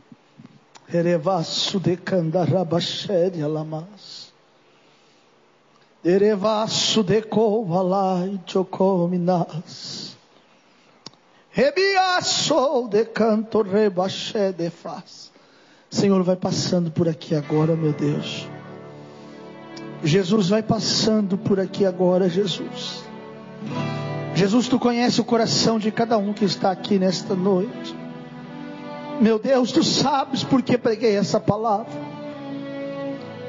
De. 1.96 4.32
Erevasso 6.04 7.04
de 7.04 7.22
de 12.88 14.68
canto. 14.68 15.30
Senhor, 15.88 16.20
vai 16.24 16.36
passando 16.36 16.90
por 16.90 17.08
aqui 17.08 17.36
agora, 17.36 17.76
meu 17.76 17.92
Deus. 17.92 18.51
Jesus 20.04 20.48
vai 20.48 20.62
passando 20.62 21.38
por 21.38 21.60
aqui 21.60 21.86
agora, 21.86 22.28
Jesus. 22.28 23.04
Jesus, 24.34 24.66
tu 24.66 24.78
conhece 24.78 25.20
o 25.20 25.24
coração 25.24 25.78
de 25.78 25.90
cada 25.90 26.18
um 26.18 26.32
que 26.32 26.44
está 26.44 26.70
aqui 26.70 26.98
nesta 26.98 27.34
noite. 27.34 27.94
Meu 29.20 29.38
Deus, 29.38 29.70
tu 29.70 29.84
sabes 29.84 30.42
por 30.42 30.62
que 30.62 30.76
preguei 30.76 31.16
essa 31.16 31.38
palavra. 31.38 31.92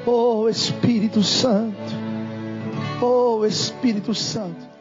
Oh 0.06 0.48
Espírito 0.48 1.22
Santo. 1.22 1.74
Oh 3.00 3.44
Espírito 3.44 4.14
Santo. 4.14 4.74